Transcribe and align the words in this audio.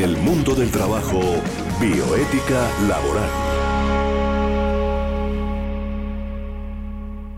El 0.00 0.16
mundo 0.16 0.54
del 0.54 0.70
trabajo, 0.70 1.20
bioética 1.78 2.66
laboral. 2.88 3.28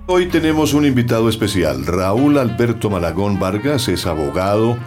Hoy 0.06 0.26
tenemos 0.26 0.72
un 0.72 0.86
invitado 0.86 1.28
especial. 1.28 1.84
Raúl 1.84 2.38
Alberto 2.38 2.88
Malagón 2.88 3.40
Vargas 3.40 3.88
es 3.88 4.06
abogado 4.06 4.78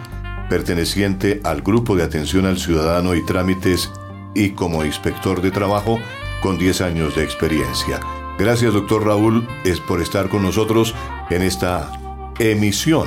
perteneciente 0.48 1.42
al 1.44 1.60
Grupo 1.60 1.94
de 1.96 2.04
Atención 2.04 2.46
al 2.46 2.56
Ciudadano 2.56 3.14
y 3.14 3.22
Trámites 3.26 3.92
y 4.34 4.52
como 4.52 4.82
inspector 4.82 5.42
de 5.42 5.50
trabajo 5.50 5.98
con 6.40 6.56
10 6.56 6.80
años 6.80 7.14
de 7.14 7.24
experiencia. 7.24 8.00
Gracias, 8.38 8.72
doctor 8.72 9.04
Raúl, 9.04 9.46
es 9.66 9.80
por 9.80 10.00
estar 10.00 10.30
con 10.30 10.42
nosotros 10.42 10.94
en 11.28 11.42
esta 11.42 11.92
emisión 12.38 13.06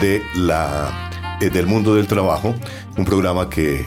de 0.00 0.20
la, 0.34 1.38
eh, 1.40 1.48
del 1.48 1.68
mundo 1.68 1.94
del 1.94 2.08
trabajo, 2.08 2.56
un 2.96 3.04
programa 3.04 3.48
que 3.48 3.86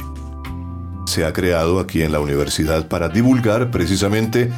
se 1.06 1.26
ha 1.26 1.34
creado 1.34 1.80
aquí 1.80 2.02
en 2.02 2.12
la 2.12 2.20
universidad 2.20 2.88
para 2.88 3.10
divulgar 3.10 3.72
precisamente 3.72 4.52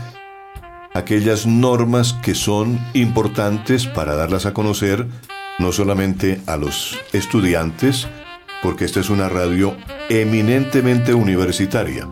aquellas 0.93 1.45
normas 1.45 2.13
que 2.23 2.35
son 2.35 2.79
importantes 2.93 3.85
para 3.85 4.15
darlas 4.15 4.45
a 4.45 4.53
conocer 4.53 5.07
no 5.59 5.71
solamente 5.71 6.41
a 6.47 6.57
los 6.57 6.97
estudiantes, 7.13 8.07
porque 8.61 8.85
esta 8.85 8.99
es 8.99 9.09
una 9.09 9.29
radio 9.29 9.75
eminentemente 10.09 11.13
universitaria. 11.13 12.07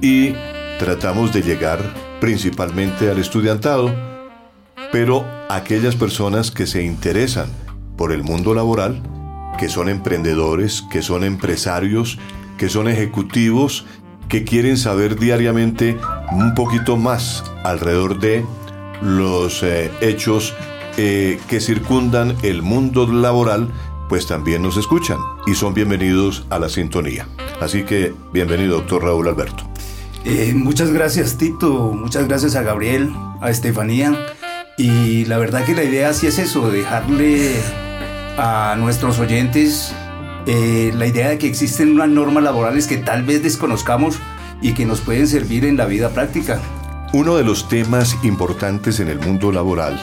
Y 0.00 0.34
tratamos 0.78 1.32
de 1.32 1.42
llegar 1.42 1.78
principalmente 2.20 3.10
al 3.10 3.18
estudiantado, 3.18 3.94
pero 4.90 5.26
aquellas 5.48 5.96
personas 5.96 6.50
que 6.50 6.66
se 6.66 6.82
interesan 6.82 7.48
por 7.96 8.12
el 8.12 8.22
mundo 8.22 8.54
laboral, 8.54 9.02
que 9.58 9.68
son 9.68 9.88
emprendedores, 9.88 10.82
que 10.90 11.02
son 11.02 11.24
empresarios, 11.24 12.18
que 12.62 12.68
son 12.68 12.86
ejecutivos, 12.86 13.86
que 14.28 14.44
quieren 14.44 14.76
saber 14.76 15.18
diariamente 15.18 15.98
un 16.30 16.54
poquito 16.54 16.96
más 16.96 17.42
alrededor 17.64 18.20
de 18.20 18.46
los 19.02 19.64
eh, 19.64 19.90
hechos 20.00 20.54
eh, 20.96 21.40
que 21.48 21.58
circundan 21.58 22.36
el 22.44 22.62
mundo 22.62 23.12
laboral 23.12 23.68
pues 24.08 24.28
también 24.28 24.62
nos 24.62 24.76
escuchan 24.76 25.18
y 25.44 25.54
son 25.56 25.74
bienvenidos 25.74 26.46
a 26.50 26.60
la 26.60 26.68
sintonía. 26.68 27.26
Así 27.60 27.82
que 27.82 28.14
bienvenido, 28.32 28.76
doctor 28.76 29.02
Raúl 29.02 29.26
Alberto. 29.26 29.68
Eh, 30.24 30.52
muchas 30.54 30.92
gracias, 30.92 31.36
Tito. 31.38 31.90
Muchas 31.92 32.28
gracias 32.28 32.54
a 32.54 32.62
Gabriel, 32.62 33.12
a 33.40 33.50
Estefanía. 33.50 34.16
Y 34.78 35.24
la 35.24 35.38
verdad 35.38 35.64
que 35.64 35.74
la 35.74 35.82
idea 35.82 36.12
sí 36.12 36.28
es 36.28 36.38
eso, 36.38 36.70
dejarle 36.70 37.56
a 38.38 38.76
nuestros 38.78 39.18
oyentes 39.18 39.92
eh, 40.46 40.92
la 40.94 41.06
idea 41.06 41.28
de 41.28 41.38
que 41.38 41.46
existen 41.46 41.92
unas 41.92 42.08
normas 42.08 42.42
laborales 42.42 42.86
que 42.86 42.96
tal 42.96 43.22
vez 43.22 43.42
desconozcamos 43.42 44.18
y 44.60 44.74
que 44.74 44.86
nos 44.86 45.00
pueden 45.00 45.26
servir 45.26 45.64
en 45.64 45.76
la 45.76 45.86
vida 45.86 46.10
práctica. 46.10 46.60
Uno 47.12 47.36
de 47.36 47.44
los 47.44 47.68
temas 47.68 48.16
importantes 48.22 48.98
en 49.00 49.08
el 49.08 49.18
mundo 49.18 49.52
laboral, 49.52 50.00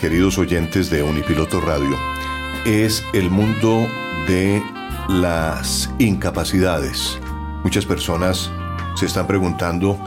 queridos 0.00 0.38
oyentes 0.38 0.88
de 0.90 1.02
Unipiloto 1.02 1.60
Radio, 1.60 1.96
es 2.64 3.04
el 3.12 3.30
mundo 3.30 3.86
de 4.26 4.62
las 5.08 5.90
incapacidades. 5.98 7.18
Muchas 7.62 7.84
personas 7.84 8.50
se 8.96 9.06
están 9.06 9.26
preguntando 9.26 9.98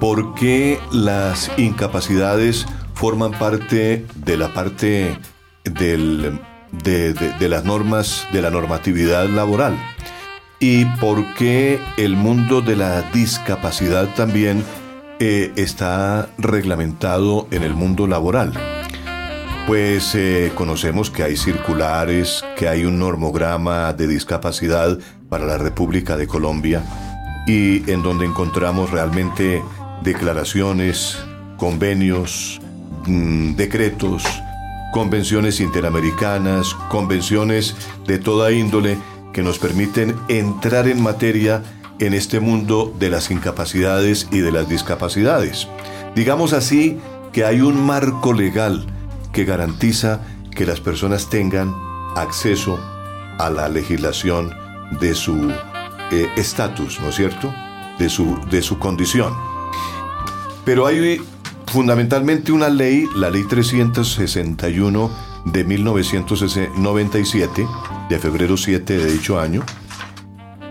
por 0.00 0.34
qué 0.34 0.78
las 0.92 1.50
incapacidades 1.58 2.66
forman 2.94 3.32
parte 3.32 4.06
de 4.14 4.36
la 4.36 4.52
parte 4.54 5.18
de, 6.72 7.48
las 7.48 7.64
normas 7.64 8.26
de 8.32 8.42
la 8.42 8.50
normatividad 8.50 9.28
laboral 9.28 9.76
y 10.58 10.84
por 11.00 11.34
qué 11.34 11.78
el 11.96 12.16
mundo 12.16 12.60
de 12.62 12.76
la 12.76 13.02
discapacidad 13.12 14.14
también 14.14 14.64
eh, 15.18 15.52
está 15.56 16.28
reglamentado 16.38 17.46
en 17.50 17.62
el 17.62 17.74
mundo 17.74 18.06
laboral. 18.06 18.52
Pues 19.66 20.14
eh, 20.14 20.52
conocemos 20.54 21.10
que 21.10 21.24
hay 21.24 21.36
circulares, 21.36 22.44
que 22.56 22.68
hay 22.68 22.84
un 22.84 22.98
normograma 22.98 23.92
de 23.92 24.06
discapacidad 24.06 24.98
para 25.28 25.44
la 25.44 25.58
República 25.58 26.16
de 26.16 26.26
Colombia 26.26 26.84
y 27.46 27.88
en 27.90 28.02
donde 28.02 28.26
encontramos 28.26 28.90
realmente 28.90 29.62
declaraciones, 30.02 31.18
convenios, 31.56 32.60
mm, 33.06 33.54
decretos, 33.56 34.24
convenciones 34.96 35.60
interamericanas, 35.60 36.72
convenciones 36.88 37.76
de 38.06 38.18
toda 38.18 38.50
índole 38.50 38.96
que 39.34 39.42
nos 39.42 39.58
permiten 39.58 40.16
entrar 40.28 40.88
en 40.88 41.02
materia 41.02 41.62
en 41.98 42.14
este 42.14 42.40
mundo 42.40 42.94
de 42.98 43.10
las 43.10 43.30
incapacidades 43.30 44.26
y 44.32 44.38
de 44.38 44.50
las 44.50 44.70
discapacidades. 44.70 45.68
Digamos 46.14 46.54
así 46.54 46.98
que 47.30 47.44
hay 47.44 47.60
un 47.60 47.78
marco 47.84 48.32
legal 48.32 48.86
que 49.34 49.44
garantiza 49.44 50.22
que 50.50 50.64
las 50.64 50.80
personas 50.80 51.28
tengan 51.28 51.74
acceso 52.16 52.80
a 53.38 53.50
la 53.50 53.68
legislación 53.68 54.54
de 54.98 55.14
su 55.14 55.50
eh, 56.10 56.26
estatus, 56.36 57.00
¿no 57.02 57.10
es 57.10 57.16
cierto? 57.16 57.54
De 57.98 58.08
su, 58.08 58.38
de 58.50 58.62
su 58.62 58.78
condición. 58.78 59.34
Pero 60.64 60.86
hay 60.86 61.20
fundamentalmente 61.66 62.52
una 62.52 62.68
ley, 62.68 63.06
la 63.16 63.30
ley 63.30 63.44
361 63.48 65.10
de 65.46 65.64
1997, 65.64 67.66
de 68.08 68.18
febrero 68.18 68.56
7 68.56 68.96
de 68.96 69.12
dicho 69.12 69.38
año, 69.38 69.62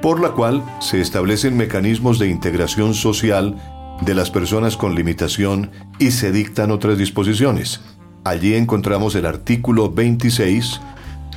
por 0.02 0.20
la 0.20 0.32
cual 0.32 0.64
se 0.80 1.02
establecen 1.02 1.58
mecanismos 1.58 2.20
de 2.20 2.28
integración 2.28 2.94
social 2.94 3.56
de 4.02 4.14
las 4.14 4.30
personas 4.30 4.78
con 4.78 4.96
limitación 4.96 5.72
y 6.00 6.12
se 6.12 6.32
dictan 6.32 6.72
otras 6.72 6.98
disposiciones. 6.98 7.82
Allí 8.24 8.56
encontramos 8.56 9.16
el 9.16 9.26
artículo 9.26 9.92
26, 9.92 10.82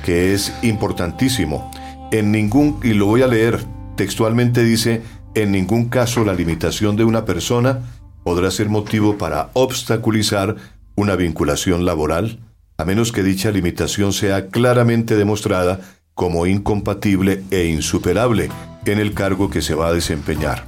que 0.03 0.33
es 0.33 0.53
importantísimo. 0.63 1.71
En 2.11 2.31
ningún, 2.31 2.79
y 2.83 2.93
lo 2.93 3.05
voy 3.05 3.21
a 3.21 3.27
leer 3.27 3.63
textualmente, 3.95 4.63
dice, 4.63 5.03
en 5.35 5.51
ningún 5.51 5.89
caso 5.89 6.25
la 6.25 6.33
limitación 6.33 6.95
de 6.95 7.03
una 7.03 7.25
persona 7.25 7.81
podrá 8.29 8.51
ser 8.51 8.69
motivo 8.69 9.17
para 9.17 9.49
obstaculizar 9.53 10.55
una 10.93 11.15
vinculación 11.15 11.83
laboral, 11.83 12.37
a 12.77 12.85
menos 12.85 13.11
que 13.11 13.23
dicha 13.23 13.49
limitación 13.49 14.13
sea 14.13 14.49
claramente 14.49 15.15
demostrada 15.15 15.79
como 16.13 16.45
incompatible 16.45 17.43
e 17.49 17.65
insuperable 17.65 18.49
en 18.85 18.99
el 18.99 19.15
cargo 19.15 19.49
que 19.49 19.63
se 19.63 19.73
va 19.73 19.87
a 19.87 19.93
desempeñar. 19.93 20.63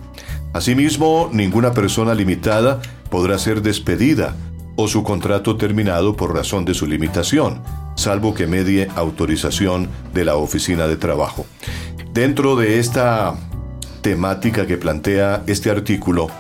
Asimismo, 0.54 1.30
ninguna 1.32 1.72
persona 1.72 2.16
limitada 2.16 2.82
podrá 3.12 3.38
ser 3.38 3.62
despedida 3.62 4.36
o 4.76 4.88
su 4.88 5.04
contrato 5.04 5.56
terminado 5.56 6.16
por 6.16 6.34
razón 6.34 6.66
de 6.66 6.74
su 6.74 6.88
limitación, 6.88 7.62
salvo 7.96 8.34
que 8.34 8.48
medie 8.48 8.88
autorización 8.96 9.88
de 10.16 10.26
la 10.26 10.36
oficina 10.36 10.88
de 10.88 10.98
trabajo. 10.98 11.46
Dentro 12.12 12.56
de 12.56 12.80
esta 12.80 13.36
temática 14.02 14.66
que 14.66 14.78
plantea 14.78 15.44
este 15.46 15.70
artículo, 15.70 16.32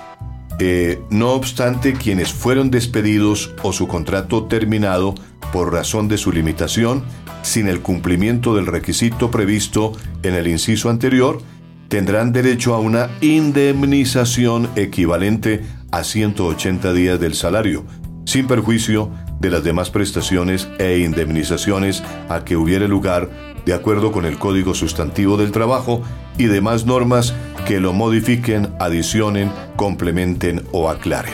no 1.09 1.31
obstante 1.31 1.93
quienes 1.93 2.33
fueron 2.33 2.69
despedidos 2.69 3.51
o 3.63 3.73
su 3.73 3.87
contrato 3.87 4.45
terminado 4.45 5.15
por 5.51 5.73
razón 5.73 6.07
de 6.07 6.17
su 6.17 6.31
limitación, 6.31 7.03
sin 7.41 7.67
el 7.67 7.81
cumplimiento 7.81 8.55
del 8.55 8.67
requisito 8.67 9.31
previsto 9.31 9.93
en 10.23 10.35
el 10.35 10.47
inciso 10.47 10.89
anterior, 10.89 11.41
tendrán 11.87 12.31
derecho 12.31 12.75
a 12.75 12.79
una 12.79 13.09
indemnización 13.21 14.69
equivalente 14.75 15.61
a 15.91 16.03
180 16.03 16.93
días 16.93 17.19
del 17.19 17.33
salario, 17.33 17.83
sin 18.25 18.47
perjuicio 18.47 19.11
de 19.39 19.49
las 19.49 19.63
demás 19.63 19.89
prestaciones 19.89 20.69
e 20.77 20.99
indemnizaciones 20.99 22.03
a 22.29 22.45
que 22.45 22.55
hubiere 22.55 22.87
lugar 22.87 23.29
de 23.65 23.73
acuerdo 23.73 24.11
con 24.11 24.25
el 24.25 24.37
Código 24.37 24.73
Sustantivo 24.73 25.37
del 25.37 25.51
Trabajo 25.51 26.01
y 26.37 26.45
demás 26.45 26.85
normas 26.85 27.33
que 27.65 27.79
lo 27.79 27.93
modifiquen, 27.93 28.69
adicionen, 28.79 29.51
complementen 29.75 30.63
o 30.71 30.89
aclaren. 30.89 31.33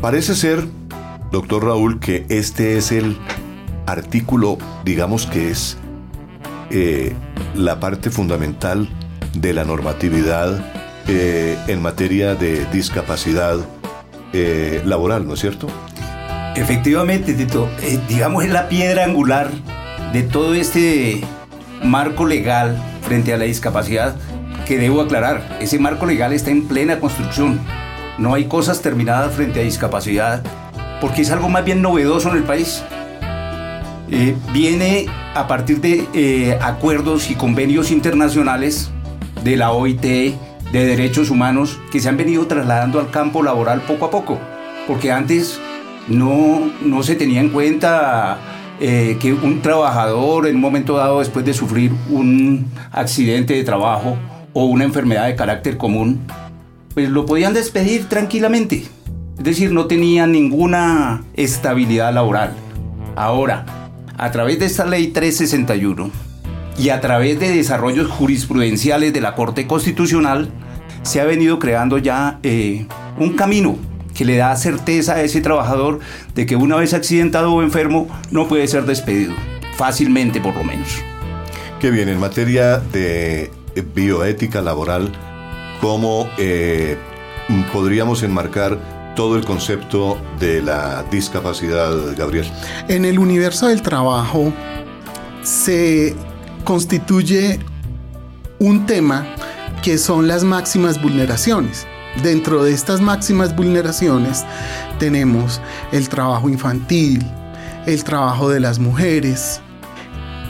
Parece 0.00 0.34
ser, 0.34 0.64
doctor 1.30 1.64
Raúl, 1.64 2.00
que 2.00 2.26
este 2.28 2.76
es 2.76 2.92
el 2.92 3.16
artículo, 3.86 4.58
digamos 4.84 5.26
que 5.26 5.50
es 5.50 5.76
eh, 6.70 7.12
la 7.54 7.80
parte 7.80 8.10
fundamental 8.10 8.88
de 9.34 9.52
la 9.52 9.64
normatividad 9.64 10.64
eh, 11.08 11.58
en 11.66 11.82
materia 11.82 12.34
de 12.34 12.64
discapacidad 12.66 13.58
eh, 14.32 14.82
laboral, 14.84 15.26
¿no 15.26 15.34
es 15.34 15.40
cierto? 15.40 15.66
Efectivamente, 16.56 17.34
Tito, 17.34 17.68
digamos 18.08 18.44
es 18.44 18.50
la 18.50 18.68
piedra 18.68 19.04
angular 19.04 19.50
de 20.12 20.22
todo 20.22 20.54
este 20.54 21.20
marco 21.82 22.26
legal 22.26 22.76
frente 23.02 23.32
a 23.32 23.38
la 23.38 23.44
discapacidad 23.44 24.16
que 24.70 24.78
debo 24.78 25.00
aclarar. 25.00 25.58
Ese 25.60 25.80
marco 25.80 26.06
legal 26.06 26.32
está 26.32 26.52
en 26.52 26.68
plena 26.68 27.00
construcción. 27.00 27.58
No 28.18 28.34
hay 28.34 28.44
cosas 28.44 28.80
terminadas 28.80 29.34
frente 29.34 29.58
a 29.58 29.64
discapacidad 29.64 30.44
porque 31.00 31.22
es 31.22 31.32
algo 31.32 31.48
más 31.48 31.64
bien 31.64 31.82
novedoso 31.82 32.30
en 32.30 32.36
el 32.36 32.44
país. 32.44 32.84
Eh, 34.12 34.36
viene 34.52 35.06
a 35.34 35.48
partir 35.48 35.80
de 35.80 36.06
eh, 36.14 36.56
acuerdos 36.62 37.32
y 37.32 37.34
convenios 37.34 37.90
internacionales 37.90 38.92
de 39.42 39.56
la 39.56 39.72
OIT, 39.72 40.02
de 40.02 40.36
derechos 40.72 41.30
humanos, 41.30 41.80
que 41.90 41.98
se 41.98 42.08
han 42.08 42.16
venido 42.16 42.46
trasladando 42.46 43.00
al 43.00 43.10
campo 43.10 43.42
laboral 43.42 43.80
poco 43.80 44.04
a 44.04 44.10
poco, 44.12 44.38
porque 44.86 45.10
antes 45.10 45.58
no, 46.06 46.70
no 46.80 47.02
se 47.02 47.16
tenía 47.16 47.40
en 47.40 47.48
cuenta 47.48 48.38
eh, 48.78 49.16
que 49.18 49.32
un 49.32 49.62
trabajador 49.62 50.46
en 50.46 50.54
un 50.54 50.60
momento 50.60 50.96
dado 50.96 51.18
después 51.18 51.44
de 51.44 51.54
sufrir 51.54 51.92
un 52.08 52.70
accidente 52.92 53.54
de 53.54 53.64
trabajo 53.64 54.16
o 54.52 54.64
una 54.64 54.84
enfermedad 54.84 55.26
de 55.26 55.36
carácter 55.36 55.76
común, 55.76 56.20
pues 56.94 57.08
lo 57.08 57.26
podían 57.26 57.54
despedir 57.54 58.08
tranquilamente. 58.08 58.84
Es 59.38 59.44
decir, 59.44 59.72
no 59.72 59.86
tenía 59.86 60.26
ninguna 60.26 61.22
estabilidad 61.34 62.12
laboral. 62.12 62.52
Ahora, 63.16 63.64
a 64.16 64.30
través 64.30 64.58
de 64.58 64.66
esta 64.66 64.84
ley 64.84 65.08
361 65.08 66.10
y 66.78 66.90
a 66.90 67.00
través 67.00 67.40
de 67.40 67.48
desarrollos 67.48 68.10
jurisprudenciales 68.10 69.12
de 69.12 69.20
la 69.20 69.34
Corte 69.34 69.66
Constitucional, 69.66 70.50
se 71.02 71.20
ha 71.20 71.24
venido 71.24 71.58
creando 71.58 71.98
ya 71.98 72.38
eh, 72.42 72.86
un 73.18 73.34
camino 73.34 73.78
que 74.14 74.24
le 74.24 74.36
da 74.36 74.54
certeza 74.56 75.14
a 75.14 75.22
ese 75.22 75.40
trabajador 75.40 76.00
de 76.34 76.44
que 76.44 76.56
una 76.56 76.76
vez 76.76 76.92
accidentado 76.92 77.52
o 77.52 77.62
enfermo 77.62 78.08
no 78.30 78.48
puede 78.48 78.68
ser 78.68 78.84
despedido, 78.84 79.34
fácilmente 79.76 80.40
por 80.40 80.54
lo 80.54 80.64
menos. 80.64 80.88
Qué 81.80 81.90
bien, 81.90 82.10
en 82.10 82.20
materia 82.20 82.76
de 82.76 83.50
bioética 83.82 84.62
laboral, 84.62 85.12
¿cómo 85.80 86.28
eh, 86.38 86.96
podríamos 87.72 88.22
enmarcar 88.22 88.78
todo 89.16 89.36
el 89.36 89.44
concepto 89.44 90.18
de 90.38 90.62
la 90.62 91.04
discapacidad, 91.10 91.92
Gabriel? 92.16 92.50
En 92.88 93.04
el 93.04 93.18
universo 93.18 93.68
del 93.68 93.82
trabajo 93.82 94.52
se 95.42 96.14
constituye 96.64 97.58
un 98.58 98.86
tema 98.86 99.26
que 99.82 99.98
son 99.98 100.28
las 100.28 100.44
máximas 100.44 101.00
vulneraciones. 101.00 101.86
Dentro 102.22 102.64
de 102.64 102.72
estas 102.72 103.00
máximas 103.00 103.54
vulneraciones 103.54 104.44
tenemos 104.98 105.60
el 105.92 106.08
trabajo 106.08 106.48
infantil, 106.48 107.24
el 107.86 108.04
trabajo 108.04 108.50
de 108.50 108.60
las 108.60 108.78
mujeres, 108.78 109.62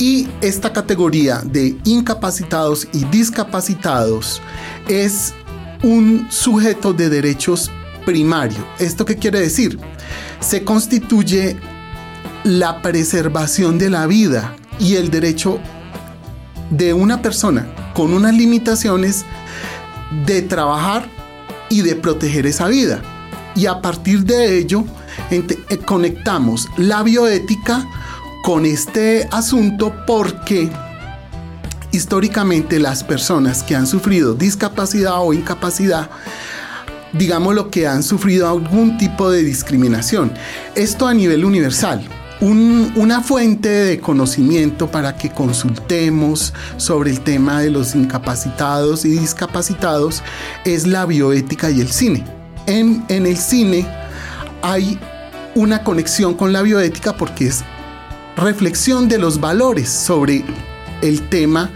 y 0.00 0.26
esta 0.40 0.72
categoría 0.72 1.42
de 1.44 1.76
incapacitados 1.84 2.88
y 2.92 3.04
discapacitados 3.04 4.40
es 4.88 5.34
un 5.82 6.26
sujeto 6.30 6.94
de 6.94 7.10
derechos 7.10 7.70
primario. 8.06 8.66
¿Esto 8.78 9.04
qué 9.04 9.16
quiere 9.16 9.40
decir? 9.40 9.78
Se 10.40 10.64
constituye 10.64 11.58
la 12.44 12.80
preservación 12.80 13.78
de 13.78 13.90
la 13.90 14.06
vida 14.06 14.56
y 14.78 14.96
el 14.96 15.10
derecho 15.10 15.60
de 16.70 16.94
una 16.94 17.20
persona 17.20 17.68
con 17.92 18.14
unas 18.14 18.34
limitaciones 18.34 19.26
de 20.24 20.40
trabajar 20.40 21.10
y 21.68 21.82
de 21.82 21.94
proteger 21.94 22.46
esa 22.46 22.68
vida. 22.68 23.02
Y 23.54 23.66
a 23.66 23.82
partir 23.82 24.24
de 24.24 24.56
ello 24.56 24.84
eh, 25.30 25.44
conectamos 25.84 26.68
la 26.78 27.02
bioética 27.02 27.86
con 28.42 28.66
este 28.66 29.28
asunto 29.30 29.94
porque 30.06 30.70
históricamente 31.92 32.78
las 32.78 33.04
personas 33.04 33.62
que 33.62 33.76
han 33.76 33.86
sufrido 33.86 34.34
discapacidad 34.34 35.20
o 35.20 35.32
incapacidad 35.32 36.10
digamos 37.12 37.54
lo 37.54 37.70
que 37.70 37.86
han 37.86 38.02
sufrido 38.02 38.48
algún 38.48 38.98
tipo 38.98 39.30
de 39.30 39.42
discriminación. 39.42 40.32
Esto 40.74 41.06
a 41.06 41.14
nivel 41.14 41.44
universal. 41.44 42.06
una 42.40 43.20
fuente 43.20 43.68
de 43.68 44.00
conocimiento 44.00 44.90
para 44.90 45.14
que 45.18 45.28
consultemos 45.28 46.54
sobre 46.78 47.10
el 47.10 47.20
tema 47.20 47.60
de 47.60 47.68
los 47.68 47.94
incapacitados 47.94 49.04
y 49.04 49.10
discapacitados 49.10 50.22
es 50.64 50.86
la 50.86 51.04
bioética 51.04 51.70
y 51.70 51.82
el 51.82 51.90
cine. 51.90 52.24
En, 52.66 53.04
el 53.10 53.36
cine 53.36 53.86
hay 54.62 54.98
una 55.54 55.84
conexión 55.84 56.32
con 56.32 56.54
la 56.54 56.62
bioética 56.62 57.14
porque 57.14 57.48
es 57.48 57.62
reflexión 58.36 59.08
de 59.08 59.18
los 59.18 59.40
valores 59.40 59.88
sobre 59.88 60.44
el 61.02 61.28
tema 61.28 61.70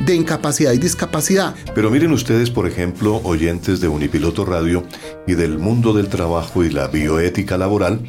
de 0.00 0.14
incapacidad 0.14 0.72
y 0.72 0.78
discapacidad. 0.78 1.54
Pero 1.74 1.90
miren 1.90 2.12
ustedes, 2.12 2.50
por 2.50 2.66
ejemplo, 2.66 3.20
oyentes 3.24 3.80
de 3.80 3.88
Unipiloto 3.88 4.44
Radio 4.44 4.84
y 5.26 5.34
del 5.34 5.58
mundo 5.58 5.92
del 5.92 6.08
trabajo 6.08 6.64
y 6.64 6.70
la 6.70 6.88
bioética 6.88 7.58
laboral, 7.58 8.00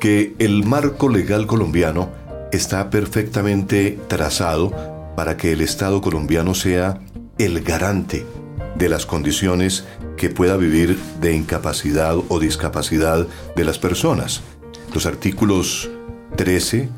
que 0.00 0.34
el 0.38 0.64
marco 0.64 1.08
legal 1.08 1.46
colombiano 1.46 2.10
está 2.52 2.90
perfectamente 2.90 3.98
trazado 4.08 4.72
para 5.16 5.36
que 5.36 5.52
el 5.52 5.60
Estado 5.60 6.00
colombiano 6.00 6.54
sea 6.54 7.00
el 7.38 7.62
garante 7.62 8.26
de 8.76 8.88
las 8.88 9.06
condiciones 9.06 9.84
que 10.16 10.30
pueda 10.30 10.56
vivir 10.56 10.98
de 11.20 11.34
incapacidad 11.34 12.16
o 12.28 12.38
discapacidad 12.38 13.26
de 13.56 13.64
las 13.64 13.78
personas. 13.78 14.42
Los 14.92 15.06
artículos 15.06 15.90
13, 16.36 16.88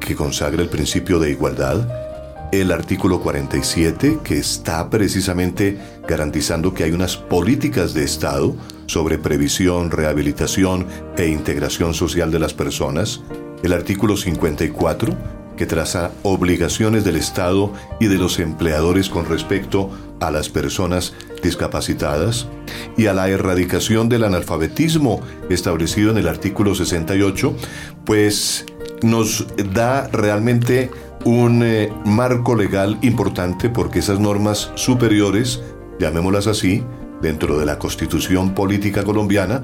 que 0.00 0.16
consagra 0.16 0.62
el 0.62 0.68
principio 0.68 1.18
de 1.18 1.30
igualdad, 1.30 1.86
el 2.52 2.72
artículo 2.72 3.20
47, 3.20 4.18
que 4.24 4.38
está 4.38 4.90
precisamente 4.90 5.78
garantizando 6.08 6.74
que 6.74 6.84
hay 6.84 6.90
unas 6.90 7.16
políticas 7.16 7.94
de 7.94 8.02
Estado 8.02 8.56
sobre 8.86 9.18
previsión, 9.18 9.90
rehabilitación 9.90 10.86
e 11.16 11.28
integración 11.28 11.94
social 11.94 12.32
de 12.32 12.40
las 12.40 12.54
personas, 12.54 13.20
el 13.62 13.72
artículo 13.72 14.16
54, 14.16 15.16
que 15.56 15.66
traza 15.66 16.10
obligaciones 16.22 17.04
del 17.04 17.16
Estado 17.16 17.72
y 18.00 18.06
de 18.06 18.16
los 18.16 18.40
empleadores 18.40 19.08
con 19.10 19.26
respecto 19.26 19.90
a 20.18 20.30
las 20.30 20.48
personas 20.48 21.12
discapacitadas, 21.42 22.48
y 22.96 23.06
a 23.06 23.14
la 23.14 23.28
erradicación 23.28 24.08
del 24.08 24.24
analfabetismo 24.24 25.20
establecido 25.48 26.10
en 26.10 26.18
el 26.18 26.28
artículo 26.28 26.74
68, 26.74 27.54
pues 28.04 28.66
nos 29.02 29.46
da 29.72 30.08
realmente 30.08 30.90
un 31.24 31.62
eh, 31.62 31.92
marco 32.04 32.54
legal 32.54 32.98
importante 33.02 33.68
porque 33.68 33.98
esas 33.98 34.18
normas 34.18 34.70
superiores, 34.74 35.62
llamémoslas 35.98 36.46
así, 36.46 36.82
dentro 37.20 37.58
de 37.58 37.66
la 37.66 37.78
constitución 37.78 38.54
política 38.54 39.04
colombiana, 39.04 39.62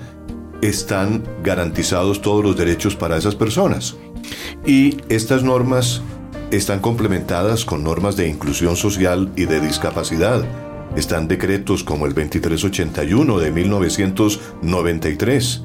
están 0.62 1.22
garantizados 1.42 2.22
todos 2.22 2.44
los 2.44 2.56
derechos 2.56 2.96
para 2.96 3.16
esas 3.16 3.34
personas. 3.34 3.96
Y 4.66 4.98
estas 5.08 5.42
normas 5.42 6.02
están 6.50 6.80
complementadas 6.80 7.64
con 7.64 7.82
normas 7.82 8.16
de 8.16 8.28
inclusión 8.28 8.76
social 8.76 9.32
y 9.36 9.46
de 9.46 9.60
discapacidad. 9.60 10.44
Están 10.96 11.28
decretos 11.28 11.84
como 11.84 12.06
el 12.06 12.14
2381 12.14 13.38
de 13.38 13.50
1993. 13.50 15.62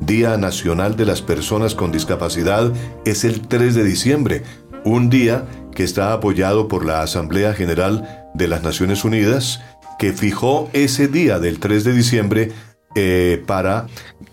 Día 0.00 0.36
Nacional 0.36 0.96
de 0.96 1.06
las 1.06 1.22
Personas 1.22 1.74
con 1.74 1.92
Discapacidad 1.92 2.72
es 3.04 3.24
el 3.24 3.46
3 3.46 3.74
de 3.74 3.84
diciembre, 3.84 4.42
un 4.84 5.08
día 5.08 5.44
que 5.74 5.82
está 5.84 6.12
apoyado 6.12 6.68
por 6.68 6.84
la 6.84 7.02
Asamblea 7.02 7.54
General 7.54 8.30
de 8.34 8.48
las 8.48 8.62
Naciones 8.62 9.04
Unidas, 9.04 9.60
que 9.98 10.12
fijó 10.12 10.68
ese 10.72 11.08
día 11.08 11.38
del 11.38 11.58
3 11.58 11.84
de 11.84 11.92
diciembre 11.92 12.52
eh, 12.94 13.42
para 13.46 13.86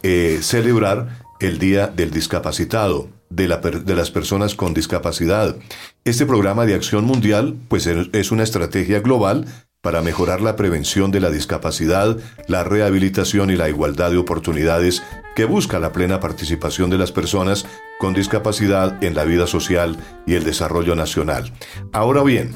eh, 0.04 0.40
celebrar 0.42 1.24
el 1.40 1.58
Día 1.58 1.88
del 1.88 2.12
Discapacitado, 2.12 3.10
de, 3.30 3.48
de, 3.48 3.96
las 3.96 4.12
personas 4.12 4.56
con 4.56 4.74
discapacidad. 4.74 5.56
Este 6.04 6.26
programa 6.26 6.66
de 6.66 6.76
acción 6.76 7.06
mundial 7.06 7.56
pues, 7.70 7.88
es 7.88 8.32
una 8.32 8.44
estrategia 8.44 9.00
global 9.00 9.46
para 9.82 10.02
mejorar 10.02 10.42
la 10.42 10.56
prevención 10.56 11.10
de 11.10 11.20
la 11.20 11.32
discapacidad, 11.32 12.18
la 12.48 12.64
rehabilitación 12.64 13.50
y 13.50 13.56
la 13.56 13.68
igualdad 13.68 14.12
de 14.12 14.18
oportunidades 14.18 15.02
que 15.36 15.46
busca 15.46 15.80
la 15.80 15.92
plena 15.92 16.20
participación 16.20 16.92
de 16.92 17.00
las 17.00 17.12
personas 17.12 17.66
con 18.00 18.14
discapacidad 18.14 19.04
en 19.04 19.16
la 19.16 19.26
vida 19.26 19.48
social 19.48 19.98
y 20.28 20.36
el 20.36 20.44
desarrollo 20.44 20.96
nacional. 20.96 21.52
Ahora 21.94 22.22
bien, 22.22 22.52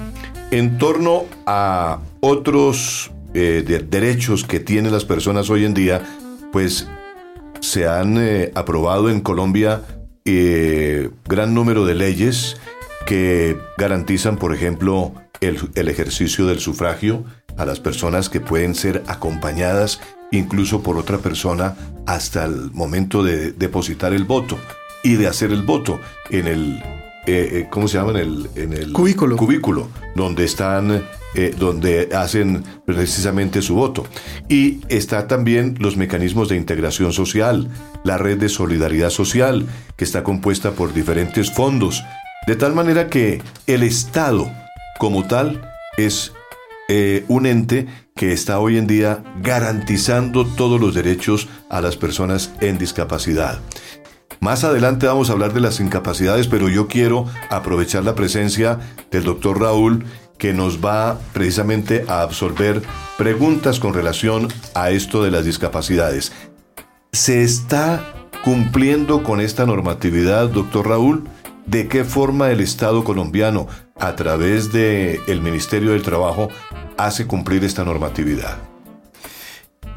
en 0.51 0.77
torno 0.77 1.25
a 1.47 1.99
otros 2.19 3.11
eh, 3.33 3.63
derechos 3.89 4.43
que 4.43 4.59
tienen 4.59 4.91
las 4.91 5.05
personas 5.05 5.49
hoy 5.49 5.65
en 5.65 5.73
día, 5.73 6.03
pues 6.51 6.87
se 7.59 7.87
han 7.87 8.17
eh, 8.19 8.51
aprobado 8.53 9.09
en 9.09 9.21
Colombia 9.21 9.81
eh, 10.25 11.09
gran 11.27 11.55
número 11.55 11.85
de 11.85 11.95
leyes 11.95 12.57
que 13.07 13.57
garantizan, 13.77 14.37
por 14.37 14.53
ejemplo, 14.53 15.13
el, 15.45 15.57
el 15.75 15.87
ejercicio 15.87 16.45
del 16.45 16.59
sufragio 16.59 17.23
a 17.57 17.65
las 17.65 17.79
personas 17.79 18.29
que 18.29 18.41
pueden 18.41 18.75
ser 18.75 19.03
acompañadas 19.07 19.99
incluso 20.31 20.81
por 20.81 20.97
otra 20.97 21.19
persona 21.19 21.75
hasta 22.05 22.45
el 22.45 22.71
momento 22.71 23.23
de 23.23 23.51
depositar 23.51 24.13
el 24.13 24.25
voto 24.25 24.57
y 25.03 25.15
de 25.15 25.27
hacer 25.27 25.51
el 25.51 25.61
voto 25.61 25.99
en 26.29 26.47
el 26.47 26.83
eh, 27.27 27.49
eh, 27.51 27.67
¿cómo 27.71 27.87
se 27.87 27.97
llama? 27.97 28.11
En 28.11 28.17
el, 28.17 28.49
en 28.55 28.73
el 28.73 28.93
cubículo. 28.93 29.35
cubículo, 29.35 29.89
donde 30.15 30.45
están, 30.45 31.03
eh, 31.33 31.55
donde 31.57 32.09
hacen 32.15 32.63
precisamente 32.85 33.63
su 33.63 33.73
voto. 33.73 34.05
Y 34.47 34.81
está 34.89 35.27
también 35.27 35.75
los 35.79 35.97
mecanismos 35.97 36.49
de 36.49 36.57
integración 36.57 37.13
social, 37.13 37.67
la 38.03 38.19
red 38.19 38.37
de 38.37 38.47
solidaridad 38.47 39.09
social, 39.09 39.65
que 39.95 40.05
está 40.05 40.23
compuesta 40.23 40.71
por 40.73 40.93
diferentes 40.93 41.51
fondos, 41.51 42.03
de 42.45 42.55
tal 42.55 42.75
manera 42.75 43.09
que 43.09 43.41
el 43.65 43.81
Estado 43.81 44.51
como 44.99 45.27
tal 45.27 45.69
es 45.97 46.33
eh, 46.87 47.25
un 47.27 47.45
ente 47.45 47.87
que 48.15 48.31
está 48.31 48.59
hoy 48.59 48.77
en 48.77 48.87
día 48.87 49.23
garantizando 49.41 50.45
todos 50.45 50.79
los 50.79 50.93
derechos 50.93 51.47
a 51.69 51.81
las 51.81 51.97
personas 51.97 52.51
en 52.61 52.77
discapacidad. 52.77 53.59
Más 54.39 54.63
adelante 54.63 55.07
vamos 55.07 55.29
a 55.29 55.33
hablar 55.33 55.53
de 55.53 55.61
las 55.61 55.79
incapacidades, 55.79 56.47
pero 56.47 56.69
yo 56.69 56.87
quiero 56.87 57.25
aprovechar 57.49 58.03
la 58.03 58.15
presencia 58.15 58.79
del 59.09 59.23
doctor 59.23 59.59
Raúl 59.59 60.05
que 60.37 60.53
nos 60.53 60.83
va 60.83 61.17
precisamente 61.33 62.05
a 62.07 62.21
absorber 62.21 62.81
preguntas 63.17 63.79
con 63.79 63.93
relación 63.93 64.49
a 64.73 64.91
esto 64.91 65.23
de 65.23 65.31
las 65.31 65.45
discapacidades. 65.45 66.31
¿Se 67.11 67.43
está 67.43 68.13
cumpliendo 68.43 69.23
con 69.23 69.41
esta 69.41 69.65
normatividad, 69.65 70.49
doctor 70.49 70.89
Raúl? 70.89 71.23
¿De 71.65 71.87
qué 71.87 72.03
forma 72.03 72.51
el 72.51 72.61
Estado 72.61 73.03
colombiano, 73.03 73.67
a 73.99 74.15
través 74.15 74.71
del 74.71 75.19
el 75.27 75.41
Ministerio 75.41 75.91
del 75.91 76.03
Trabajo, 76.03 76.49
hace 76.97 77.25
cumplir 77.25 77.63
esta 77.63 77.83
normatividad? 77.83 78.57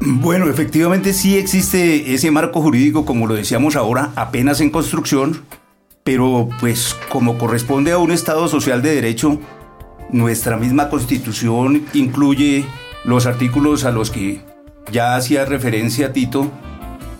Bueno, 0.01 0.49
efectivamente 0.49 1.13
sí 1.13 1.37
existe 1.37 2.13
ese 2.13 2.31
marco 2.31 2.61
jurídico, 2.61 3.05
como 3.05 3.27
lo 3.27 3.35
decíamos 3.35 3.75
ahora, 3.75 4.11
apenas 4.15 4.61
en 4.61 4.69
construcción, 4.69 5.43
pero 6.03 6.49
pues 6.59 6.95
como 7.09 7.37
corresponde 7.37 7.91
a 7.91 7.97
un 7.97 8.11
Estado 8.11 8.47
social 8.47 8.81
de 8.81 8.95
derecho, 8.95 9.39
nuestra 10.09 10.57
misma 10.57 10.89
constitución 10.89 11.85
incluye 11.93 12.65
los 13.03 13.25
artículos 13.25 13.85
a 13.85 13.91
los 13.91 14.09
que 14.09 14.41
ya 14.91 15.15
hacía 15.15 15.45
referencia 15.45 16.13
Tito 16.13 16.49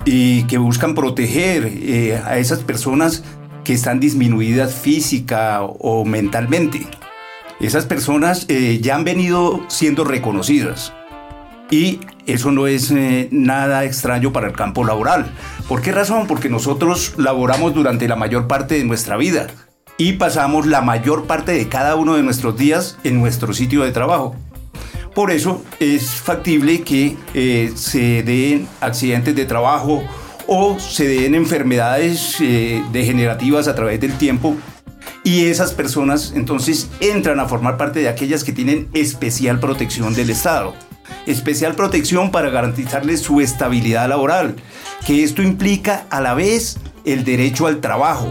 y 0.06 0.44
que 0.44 0.58
buscan 0.58 0.96
proteger 0.96 1.70
eh, 1.72 2.22
a 2.26 2.40
esas 2.40 2.60
personas 2.60 3.24
que 3.70 3.76
están 3.76 4.00
disminuidas 4.00 4.74
física 4.74 5.62
o 5.62 6.04
mentalmente. 6.04 6.88
Esas 7.60 7.86
personas 7.86 8.46
eh, 8.48 8.80
ya 8.82 8.96
han 8.96 9.04
venido 9.04 9.64
siendo 9.68 10.04
reconocidas 10.06 10.92
y 11.70 12.00
eso 12.26 12.52
no 12.52 12.66
es 12.66 12.90
eh, 12.90 13.30
nada 13.32 13.86
extraño 13.86 14.34
para 14.34 14.48
el 14.48 14.54
campo 14.54 14.84
laboral. 14.84 15.32
¿Por 15.68 15.84
qué 15.84 15.92
razón? 15.92 16.26
Porque 16.26 16.50
nosotros 16.50 17.14
laboramos 17.18 17.76
durante 17.76 18.08
la 18.08 18.16
mayor 18.16 18.48
parte 18.48 18.74
de 18.74 18.86
nuestra 18.86 19.18
vida 19.18 19.46
y 20.00 20.14
pasamos 20.14 20.66
la 20.66 20.82
mayor 20.82 21.26
parte 21.26 21.52
de 21.52 21.70
cada 21.70 21.96
uno 21.96 22.16
de 22.16 22.24
nuestros 22.24 22.58
días 22.58 22.98
en 23.04 23.20
nuestro 23.20 23.54
sitio 23.54 23.84
de 23.84 23.92
trabajo. 23.92 24.36
Por 25.14 25.30
eso 25.30 25.64
es 25.80 26.10
factible 26.10 26.82
que 26.82 27.18
eh, 27.36 27.72
se 27.76 28.24
den 28.24 28.68
accidentes 28.82 29.36
de 29.36 29.46
trabajo 29.46 30.02
o 30.52 30.80
se 30.80 31.08
den 31.08 31.36
enfermedades 31.36 32.38
eh, 32.42 32.84
degenerativas 32.92 33.68
a 33.68 33.76
través 33.76 34.02
del 34.02 34.18
tiempo 34.18 34.58
y 35.24 35.46
esas 35.46 35.74
personas 35.74 36.34
entonces 36.36 36.90
entran 37.00 37.40
a 37.40 37.48
formar 37.48 37.78
parte 37.78 38.00
de 38.00 38.10
aquellas 38.10 38.44
que 38.44 38.52
tienen 38.52 38.90
especial 38.94 39.60
protección 39.60 40.16
del 40.16 40.32
Estado. 40.32 40.74
Especial 41.28 41.76
protección 41.76 42.32
para 42.32 42.50
garantizarles 42.50 43.22
su 43.22 43.42
estabilidad 43.42 44.10
laboral, 44.10 44.56
que 45.06 45.24
esto 45.24 45.44
implica 45.44 46.08
a 46.10 46.20
la 46.20 46.34
vez 46.34 46.80
el 47.06 47.24
derecho 47.24 47.68
al 47.68 47.80
trabajo, 47.80 48.30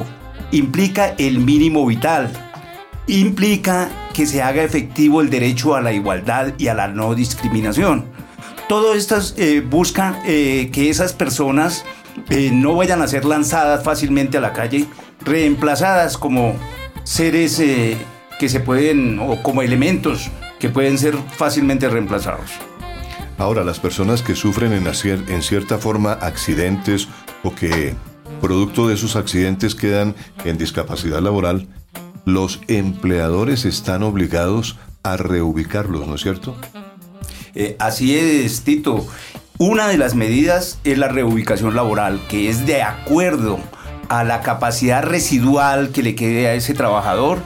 implica 0.50 1.14
el 1.18 1.38
mínimo 1.38 1.86
vital, 1.86 2.32
implica 3.06 3.90
que 4.12 4.26
se 4.26 4.42
haga 4.42 4.64
efectivo 4.64 5.20
el 5.20 5.30
derecho 5.30 5.76
a 5.76 5.80
la 5.82 5.92
igualdad 5.92 6.54
y 6.58 6.66
a 6.66 6.74
la 6.74 6.88
no 6.88 7.14
discriminación. 7.14 8.06
Todo 8.68 8.92
esto 8.94 9.16
eh, 9.36 9.60
busca 9.60 10.20
eh, 10.26 10.68
que 10.72 10.90
esas 10.90 11.14
personas 11.14 11.84
eh, 12.30 12.50
no 12.52 12.74
vayan 12.74 13.02
a 13.02 13.08
ser 13.08 13.24
lanzadas 13.24 13.82
fácilmente 13.82 14.38
a 14.38 14.40
la 14.40 14.52
calle, 14.52 14.86
reemplazadas 15.20 16.18
como 16.18 16.54
seres 17.04 17.62
que 18.38 18.48
se 18.48 18.60
pueden, 18.60 19.18
o 19.18 19.42
como 19.42 19.62
elementos 19.62 20.30
que 20.58 20.68
pueden 20.68 20.98
ser 20.98 21.16
fácilmente 21.36 21.88
reemplazados. 21.88 22.50
Ahora, 23.38 23.64
las 23.64 23.78
personas 23.78 24.22
que 24.22 24.34
sufren 24.34 24.72
en, 24.72 24.86
en 24.86 25.42
cierta 25.42 25.78
forma 25.78 26.12
accidentes 26.12 27.08
o 27.44 27.54
que 27.54 27.94
producto 28.40 28.88
de 28.88 28.94
esos 28.94 29.16
accidentes 29.16 29.74
quedan 29.74 30.14
en 30.44 30.58
discapacidad 30.58 31.20
laboral, 31.20 31.68
los 32.24 32.60
empleadores 32.68 33.64
están 33.64 34.02
obligados 34.02 34.76
a 35.02 35.16
reubicarlos, 35.16 36.06
¿no 36.06 36.14
es 36.14 36.22
cierto? 36.22 36.56
Eh, 37.54 37.76
así 37.78 38.16
es, 38.16 38.62
Tito. 38.62 39.06
Una 39.60 39.88
de 39.88 39.98
las 39.98 40.14
medidas 40.14 40.78
es 40.84 40.98
la 40.98 41.08
reubicación 41.08 41.74
laboral, 41.74 42.20
que 42.28 42.48
es 42.48 42.64
de 42.64 42.84
acuerdo 42.84 43.58
a 44.08 44.22
la 44.22 44.40
capacidad 44.40 45.02
residual 45.02 45.90
que 45.90 46.04
le 46.04 46.14
quede 46.14 46.46
a 46.46 46.54
ese 46.54 46.74
trabajador. 46.74 47.38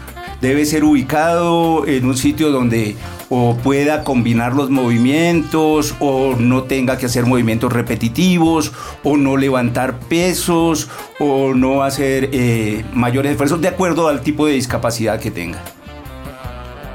Debe 0.42 0.66
ser 0.66 0.84
ubicado 0.84 1.86
en 1.86 2.04
un 2.04 2.18
sitio 2.18 2.50
donde 2.50 2.96
o 3.30 3.56
pueda 3.56 4.04
combinar 4.04 4.54
los 4.54 4.68
movimientos 4.68 5.94
o 6.00 6.36
no 6.38 6.64
tenga 6.64 6.98
que 6.98 7.06
hacer 7.06 7.24
movimientos 7.24 7.72
repetitivos 7.72 8.72
o 9.04 9.16
no 9.16 9.38
levantar 9.38 9.98
pesos 10.00 10.90
o 11.18 11.54
no 11.54 11.82
hacer 11.82 12.28
eh, 12.34 12.84
mayores 12.92 13.32
esfuerzos 13.32 13.62
de 13.62 13.68
acuerdo 13.68 14.08
al 14.08 14.20
tipo 14.20 14.44
de 14.44 14.52
discapacidad 14.52 15.18
que 15.18 15.30
tenga. 15.30 15.62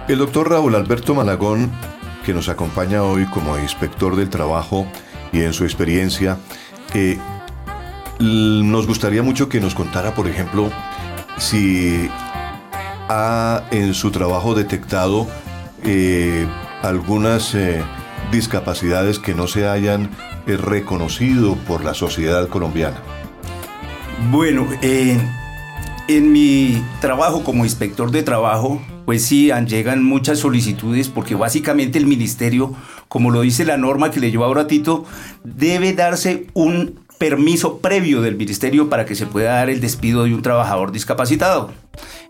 El 0.07 0.19
doctor 0.19 0.51
Raúl 0.51 0.75
Alberto 0.75 1.15
Malagón, 1.15 1.71
que 2.23 2.35
nos 2.35 2.49
acompaña 2.49 3.01
hoy 3.01 3.25
como 3.25 3.57
inspector 3.57 4.15
del 4.15 4.29
trabajo 4.29 4.85
y 5.31 5.41
en 5.41 5.53
su 5.53 5.63
experiencia, 5.63 6.37
nos 8.19 8.87
gustaría 8.87 9.21
mucho 9.23 9.49
que 9.49 9.59
nos 9.59 9.75
contara, 9.75 10.15
por 10.15 10.27
ejemplo, 10.27 10.71
si 11.37 12.09
ha 13.09 13.63
en 13.71 13.93
su 13.93 14.11
trabajo 14.11 14.55
detectado 14.55 15.27
eh, 15.83 16.45
algunas 16.81 17.53
eh, 17.55 17.83
discapacidades 18.31 19.19
que 19.19 19.33
no 19.33 19.47
se 19.47 19.67
hayan 19.67 20.09
eh, 20.45 20.57
reconocido 20.57 21.55
por 21.55 21.83
la 21.83 21.93
sociedad 21.93 22.47
colombiana? 22.47 22.97
Bueno, 24.31 24.67
en 24.81 26.31
mi 26.31 26.83
trabajo 27.01 27.43
como 27.43 27.63
inspector 27.63 28.09
de 28.09 28.23
trabajo, 28.23 28.81
pues 29.05 29.23
sí, 29.23 29.51
llegan 29.67 30.03
muchas 30.03 30.39
solicitudes 30.39 31.07
porque 31.07 31.35
básicamente 31.35 31.99
el 31.99 32.07
ministerio, 32.07 32.73
como 33.07 33.31
lo 33.31 33.41
dice 33.41 33.65
la 33.65 33.77
norma 33.77 34.11
que 34.11 34.19
le 34.19 34.31
lleva 34.31 34.45
ahora 34.45 34.67
Tito, 34.67 35.05
debe 35.43 35.93
darse 35.93 36.47
un 36.53 36.99
permiso 37.17 37.79
previo 37.79 38.21
del 38.21 38.35
ministerio 38.35 38.89
para 38.89 39.05
que 39.05 39.15
se 39.15 39.25
pueda 39.25 39.53
dar 39.53 39.69
el 39.69 39.81
despido 39.81 40.23
de 40.23 40.33
un 40.33 40.41
trabajador 40.41 40.91
discapacitado. 40.91 41.71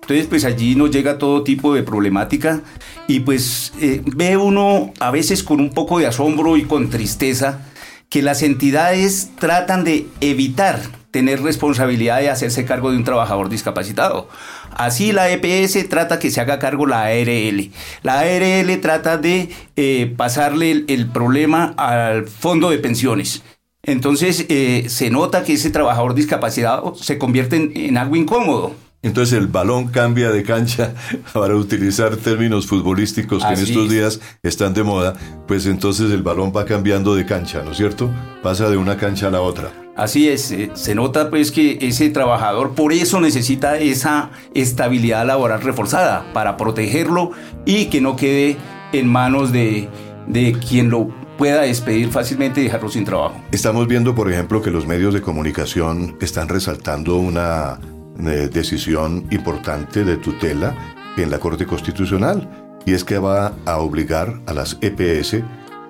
Entonces, 0.02 0.28
pues 0.28 0.46
allí 0.46 0.76
nos 0.76 0.92
llega 0.92 1.18
todo 1.18 1.44
tipo 1.44 1.74
de 1.74 1.84
problemática 1.84 2.62
y 3.08 3.20
pues 3.22 3.74
eh, 3.82 4.02
ve 4.06 4.38
uno 4.38 4.94
a 5.00 5.12
veces 5.12 5.44
con 5.44 5.60
un 5.60 5.72
poco 5.72 6.00
de 6.00 6.08
asombro 6.08 6.56
y 6.56 6.64
con 6.64 6.90
tristeza 6.90 7.66
que 8.10 8.22
las 8.22 8.42
entidades 8.42 9.32
tratan 9.38 9.84
de 9.84 10.08
evitar 10.22 10.80
tener 11.18 11.42
responsabilidad 11.42 12.20
de 12.20 12.30
hacerse 12.30 12.64
cargo 12.64 12.92
de 12.92 12.98
un 12.98 13.04
trabajador 13.04 13.50
discapacitado. 13.50 14.30
Así 14.70 15.14
la 15.14 15.32
EPS 15.32 15.90
trata 15.90 16.20
que 16.20 16.30
se 16.30 16.40
haga 16.40 16.60
cargo 16.60 16.86
la 16.86 17.06
ARL. 17.06 17.72
La 18.04 18.20
ARL 18.20 18.80
trata 18.82 19.18
de 19.18 19.50
eh, 19.76 20.14
pasarle 20.16 20.86
el, 20.88 21.08
problema 21.08 21.74
al 21.76 22.28
fondo 22.28 22.70
de 22.70 22.78
pensiones. 22.78 23.42
Entonces 23.82 24.46
eh, 24.50 24.86
se 24.90 25.10
nota 25.10 25.44
que 25.44 25.54
ese 25.54 25.72
trabajador 25.72 26.14
discapacitado 26.14 26.94
se 26.94 27.18
convierte 27.18 27.72
en 27.88 27.98
algo 27.98 28.16
incómodo. 28.16 28.76
Entonces 29.02 29.40
el 29.40 29.48
balón 29.48 29.88
cambia 29.88 30.30
de 30.30 30.44
cancha 30.44 30.94
para 31.34 31.56
utilizar 31.56 32.16
términos 32.18 32.68
futbolísticos 32.68 33.44
que 33.44 33.54
en 33.54 33.60
estos 33.60 33.90
días 33.90 34.20
están 34.44 34.76
de 34.76 34.84
moda, 34.84 35.16
pues 35.48 35.66
entonces 35.66 36.12
el 36.12 36.22
balón 36.22 36.54
va 36.56 36.66
cambiando 36.66 37.16
de 37.16 37.26
cancha, 37.26 37.64
¿no 37.64 37.72
es 37.72 37.78
cierto? 37.78 38.12
Pasa 38.44 38.70
de 38.70 38.78
una 38.78 38.98
cancha 38.98 39.30
a 39.30 39.32
la 39.32 39.42
otra. 39.42 39.87
Así 39.98 40.30
es, 40.30 40.52
eh, 40.52 40.70
se 40.76 40.94
nota 40.94 41.32
pues 41.32 41.52
que 41.52 41.80
ese 41.82 42.12
trabajador 42.12 42.76
por 42.76 42.94
eso 42.94 43.20
necesita 43.20 43.80
esa 43.80 44.30
estabilidad 44.54 45.26
laboral 45.26 45.62
reforzada 45.62 46.32
para 46.34 46.56
protegerlo 46.56 47.32
y 47.66 47.86
que 47.86 48.00
no 48.00 48.16
quede 48.16 48.58
en 48.94 49.08
manos 49.08 49.52
de, 49.52 49.90
de 50.28 50.54
quien 50.54 50.92
lo 50.92 51.10
pueda 51.40 51.62
despedir 51.62 52.10
fácilmente 52.10 52.62
y 52.62 52.66
dejarlo 52.66 52.90
sin 52.90 53.06
trabajo. 53.06 53.42
Estamos 53.52 53.88
viendo, 53.88 54.14
por 54.14 54.32
ejemplo, 54.32 54.62
que 54.62 54.70
los 54.70 54.86
medios 54.86 55.16
de 55.16 55.22
comunicación 55.22 56.16
están 56.22 56.48
resaltando 56.48 57.18
una 57.18 57.80
decisión 58.18 59.26
importante 59.32 60.04
de 60.04 60.18
tutela 60.18 60.76
en 61.18 61.32
la 61.32 61.40
Corte 61.40 61.66
Constitucional 61.66 62.48
y 62.86 62.94
es 62.94 63.04
que 63.04 63.18
va 63.18 63.54
a 63.66 63.78
obligar 63.78 64.42
a 64.46 64.54
las 64.54 64.78
EPS 64.82 65.44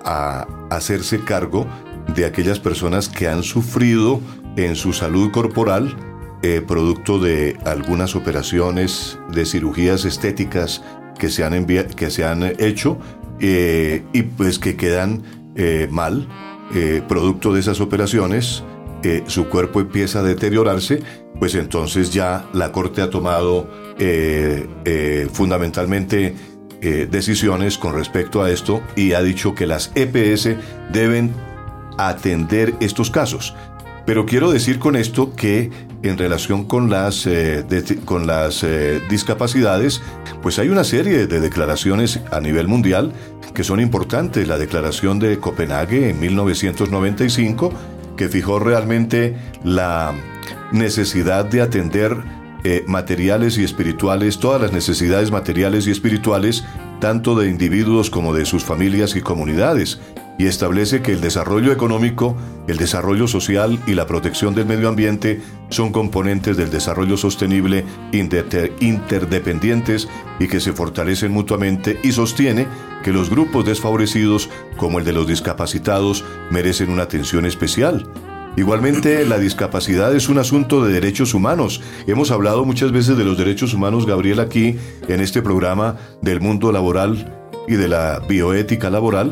a 0.04 0.46
hacerse 0.70 1.20
cargo 1.20 1.66
de 2.14 2.24
aquellas 2.24 2.58
personas 2.58 3.08
que 3.08 3.28
han 3.28 3.42
sufrido 3.42 4.20
en 4.56 4.76
su 4.76 4.92
salud 4.92 5.30
corporal 5.30 5.94
eh, 6.40 6.62
producto 6.64 7.18
de 7.18 7.56
algunas 7.64 8.14
operaciones 8.14 9.18
de 9.32 9.44
cirugías 9.44 10.04
estéticas 10.04 10.84
que 11.18 11.30
se 11.30 11.42
han, 11.42 11.66
que 11.66 12.10
se 12.10 12.24
han 12.24 12.44
hecho 12.60 12.96
eh, 13.40 14.04
y 14.12 14.22
pues 14.22 14.60
que 14.60 14.76
quedan 14.76 15.24
eh, 15.56 15.88
mal 15.90 16.28
producto 17.08 17.54
de 17.54 17.60
esas 17.60 17.80
operaciones 17.80 18.62
su 19.26 19.48
cuerpo 19.48 19.80
empieza 19.80 20.18
a 20.18 20.22
deteriorarse 20.22 21.02
pues 21.40 21.54
entonces 21.54 22.12
ya 22.12 22.46
la 22.52 22.72
Corte 22.72 23.00
ha 23.00 23.08
tomado 23.08 23.66
fundamentalmente 25.32 26.36
decisiones 27.10 27.78
con 27.78 27.94
respecto 27.94 28.42
a 28.42 28.50
esto 28.50 28.82
y 28.96 29.14
ha 29.14 29.22
dicho 29.22 29.54
que 29.54 29.66
las 29.66 29.92
EPS 29.94 30.50
deben 30.92 31.32
atender 31.98 32.74
estos 32.80 33.10
casos. 33.10 33.54
Pero 34.08 34.24
quiero 34.24 34.50
decir 34.50 34.78
con 34.78 34.96
esto 34.96 35.34
que 35.36 35.70
en 36.02 36.16
relación 36.16 36.64
con 36.64 36.88
las, 36.88 37.26
eh, 37.26 37.62
con 38.06 38.26
las 38.26 38.64
eh, 38.64 39.02
discapacidades, 39.10 40.00
pues 40.40 40.58
hay 40.58 40.70
una 40.70 40.82
serie 40.84 41.26
de 41.26 41.40
declaraciones 41.40 42.20
a 42.32 42.40
nivel 42.40 42.68
mundial 42.68 43.12
que 43.52 43.64
son 43.64 43.80
importantes. 43.80 44.48
La 44.48 44.56
declaración 44.56 45.18
de 45.18 45.38
Copenhague 45.38 46.08
en 46.08 46.20
1995, 46.20 47.70
que 48.16 48.30
fijó 48.30 48.58
realmente 48.58 49.36
la 49.62 50.14
necesidad 50.72 51.44
de 51.44 51.60
atender 51.60 52.16
eh, 52.64 52.84
materiales 52.86 53.58
y 53.58 53.64
espirituales, 53.64 54.38
todas 54.38 54.62
las 54.62 54.72
necesidades 54.72 55.30
materiales 55.30 55.86
y 55.86 55.90
espirituales, 55.90 56.64
tanto 56.98 57.34
de 57.34 57.50
individuos 57.50 58.08
como 58.08 58.32
de 58.32 58.46
sus 58.46 58.64
familias 58.64 59.16
y 59.16 59.20
comunidades 59.20 60.00
y 60.38 60.46
establece 60.46 61.02
que 61.02 61.12
el 61.12 61.20
desarrollo 61.20 61.72
económico, 61.72 62.36
el 62.68 62.78
desarrollo 62.78 63.26
social 63.26 63.78
y 63.86 63.94
la 63.94 64.06
protección 64.06 64.54
del 64.54 64.66
medio 64.66 64.88
ambiente 64.88 65.42
son 65.68 65.90
componentes 65.92 66.56
del 66.56 66.70
desarrollo 66.70 67.16
sostenible 67.16 67.84
interdependientes 68.12 70.08
y 70.38 70.46
que 70.46 70.60
se 70.60 70.72
fortalecen 70.72 71.32
mutuamente 71.32 71.98
y 72.04 72.12
sostiene 72.12 72.68
que 73.02 73.12
los 73.12 73.30
grupos 73.30 73.66
desfavorecidos, 73.66 74.48
como 74.76 75.00
el 75.00 75.04
de 75.04 75.12
los 75.12 75.26
discapacitados, 75.26 76.24
merecen 76.50 76.90
una 76.90 77.02
atención 77.02 77.44
especial. 77.44 78.08
Igualmente, 78.56 79.24
la 79.24 79.38
discapacidad 79.38 80.14
es 80.14 80.28
un 80.28 80.38
asunto 80.38 80.84
de 80.84 80.92
derechos 80.92 81.34
humanos. 81.34 81.80
Hemos 82.06 82.30
hablado 82.30 82.64
muchas 82.64 82.90
veces 82.90 83.16
de 83.16 83.24
los 83.24 83.38
derechos 83.38 83.72
humanos, 83.72 84.06
Gabriel, 84.06 84.40
aquí 84.40 84.76
en 85.06 85.20
este 85.20 85.42
programa 85.42 85.96
del 86.22 86.40
mundo 86.40 86.72
laboral 86.72 87.36
y 87.68 87.74
de 87.74 87.86
la 87.86 88.20
bioética 88.28 88.90
laboral, 88.90 89.30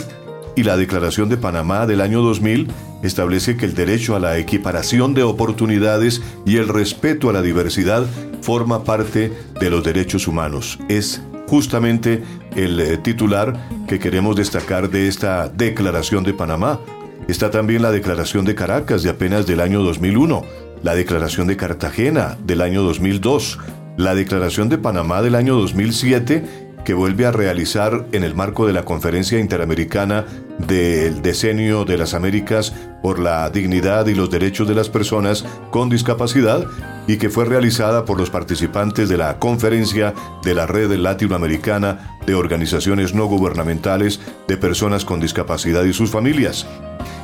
y 0.56 0.64
la 0.64 0.76
Declaración 0.76 1.28
de 1.28 1.36
Panamá 1.36 1.86
del 1.86 2.00
año 2.00 2.22
2000 2.22 2.68
establece 3.02 3.56
que 3.56 3.66
el 3.66 3.74
derecho 3.74 4.16
a 4.16 4.20
la 4.20 4.38
equiparación 4.38 5.14
de 5.14 5.22
oportunidades 5.22 6.22
y 6.44 6.56
el 6.56 6.66
respeto 6.68 7.28
a 7.28 7.32
la 7.32 7.42
diversidad 7.42 8.04
forma 8.40 8.82
parte 8.82 9.30
de 9.60 9.70
los 9.70 9.84
derechos 9.84 10.26
humanos. 10.26 10.78
Es 10.88 11.20
justamente 11.46 12.22
el 12.56 12.80
eh, 12.80 12.96
titular 12.96 13.68
que 13.86 13.98
queremos 13.98 14.34
destacar 14.34 14.90
de 14.90 15.08
esta 15.08 15.48
Declaración 15.48 16.24
de 16.24 16.32
Panamá. 16.34 16.80
Está 17.28 17.50
también 17.50 17.82
la 17.82 17.92
Declaración 17.92 18.44
de 18.44 18.54
Caracas 18.54 19.02
de 19.02 19.10
apenas 19.10 19.46
del 19.46 19.60
año 19.60 19.82
2001, 19.82 20.42
la 20.82 20.94
Declaración 20.94 21.46
de 21.46 21.56
Cartagena 21.56 22.36
del 22.44 22.62
año 22.62 22.82
2002, 22.82 23.58
la 23.96 24.14
Declaración 24.14 24.68
de 24.68 24.78
Panamá 24.78 25.22
del 25.22 25.34
año 25.34 25.56
2007 25.56 26.65
que 26.86 26.94
vuelve 26.94 27.26
a 27.26 27.32
realizar 27.32 28.06
en 28.12 28.22
el 28.22 28.36
marco 28.36 28.64
de 28.64 28.72
la 28.72 28.84
Conferencia 28.84 29.40
Interamericana 29.40 30.24
del 30.60 31.20
Decenio 31.20 31.84
de 31.84 31.98
las 31.98 32.14
Américas 32.14 32.72
por 33.02 33.18
la 33.18 33.50
Dignidad 33.50 34.06
y 34.06 34.14
los 34.14 34.30
Derechos 34.30 34.68
de 34.68 34.76
las 34.76 34.88
Personas 34.88 35.44
con 35.72 35.88
Discapacidad 35.88 36.64
y 37.08 37.16
que 37.16 37.28
fue 37.28 37.44
realizada 37.44 38.04
por 38.04 38.18
los 38.18 38.30
participantes 38.30 39.08
de 39.08 39.16
la 39.16 39.40
Conferencia 39.40 40.14
de 40.44 40.54
la 40.54 40.68
Red 40.68 40.92
Latinoamericana 40.92 42.18
de 42.24 42.36
Organizaciones 42.36 43.14
No 43.14 43.26
Gubernamentales 43.26 44.20
de 44.46 44.56
Personas 44.56 45.04
con 45.04 45.18
Discapacidad 45.18 45.82
y 45.82 45.92
sus 45.92 46.12
familias. 46.12 46.68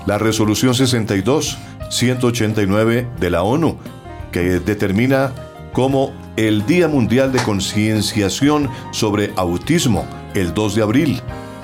La 0.07 0.19
Resolución 0.19 0.73
62-189 0.73 3.15
de 3.15 3.31
la 3.31 3.45
ONU, 3.45 3.79
que 4.33 4.59
determina 4.59 5.33
como 5.73 6.13
el 6.37 6.67
Día 6.67 6.89
Mundial 6.89 7.33
de 7.33 7.43
Concienciación 7.43 8.69
sobre 8.93 9.33
Autismo, 9.37 10.07
el 10.35 10.55
2 10.55 10.75
de 10.75 10.83
abril, 10.83 11.23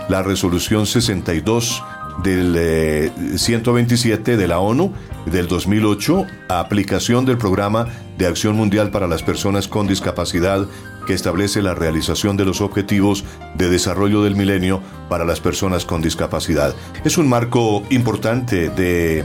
la 0.08 0.22
resolución 0.22 0.86
62 0.86 1.82
del 2.22 3.12
127 3.36 4.32
eh, 4.32 4.36
de 4.36 4.48
la 4.48 4.58
ONU 4.58 4.92
del 5.26 5.46
2008, 5.46 6.26
aplicación 6.48 7.24
del 7.24 7.38
Programa 7.38 7.86
de 8.16 8.26
Acción 8.26 8.56
Mundial 8.56 8.90
para 8.90 9.06
las 9.06 9.22
Personas 9.22 9.68
con 9.68 9.86
Discapacidad 9.86 10.66
que 11.06 11.14
establece 11.14 11.62
la 11.62 11.74
realización 11.74 12.36
de 12.36 12.44
los 12.44 12.60
objetivos 12.60 13.24
de 13.54 13.70
desarrollo 13.70 14.22
del 14.22 14.36
milenio 14.36 14.82
para 15.08 15.24
las 15.24 15.40
personas 15.40 15.86
con 15.86 16.02
discapacidad. 16.02 16.74
Es 17.02 17.16
un 17.16 17.28
marco 17.28 17.82
importante 17.88 18.68
de 18.68 19.24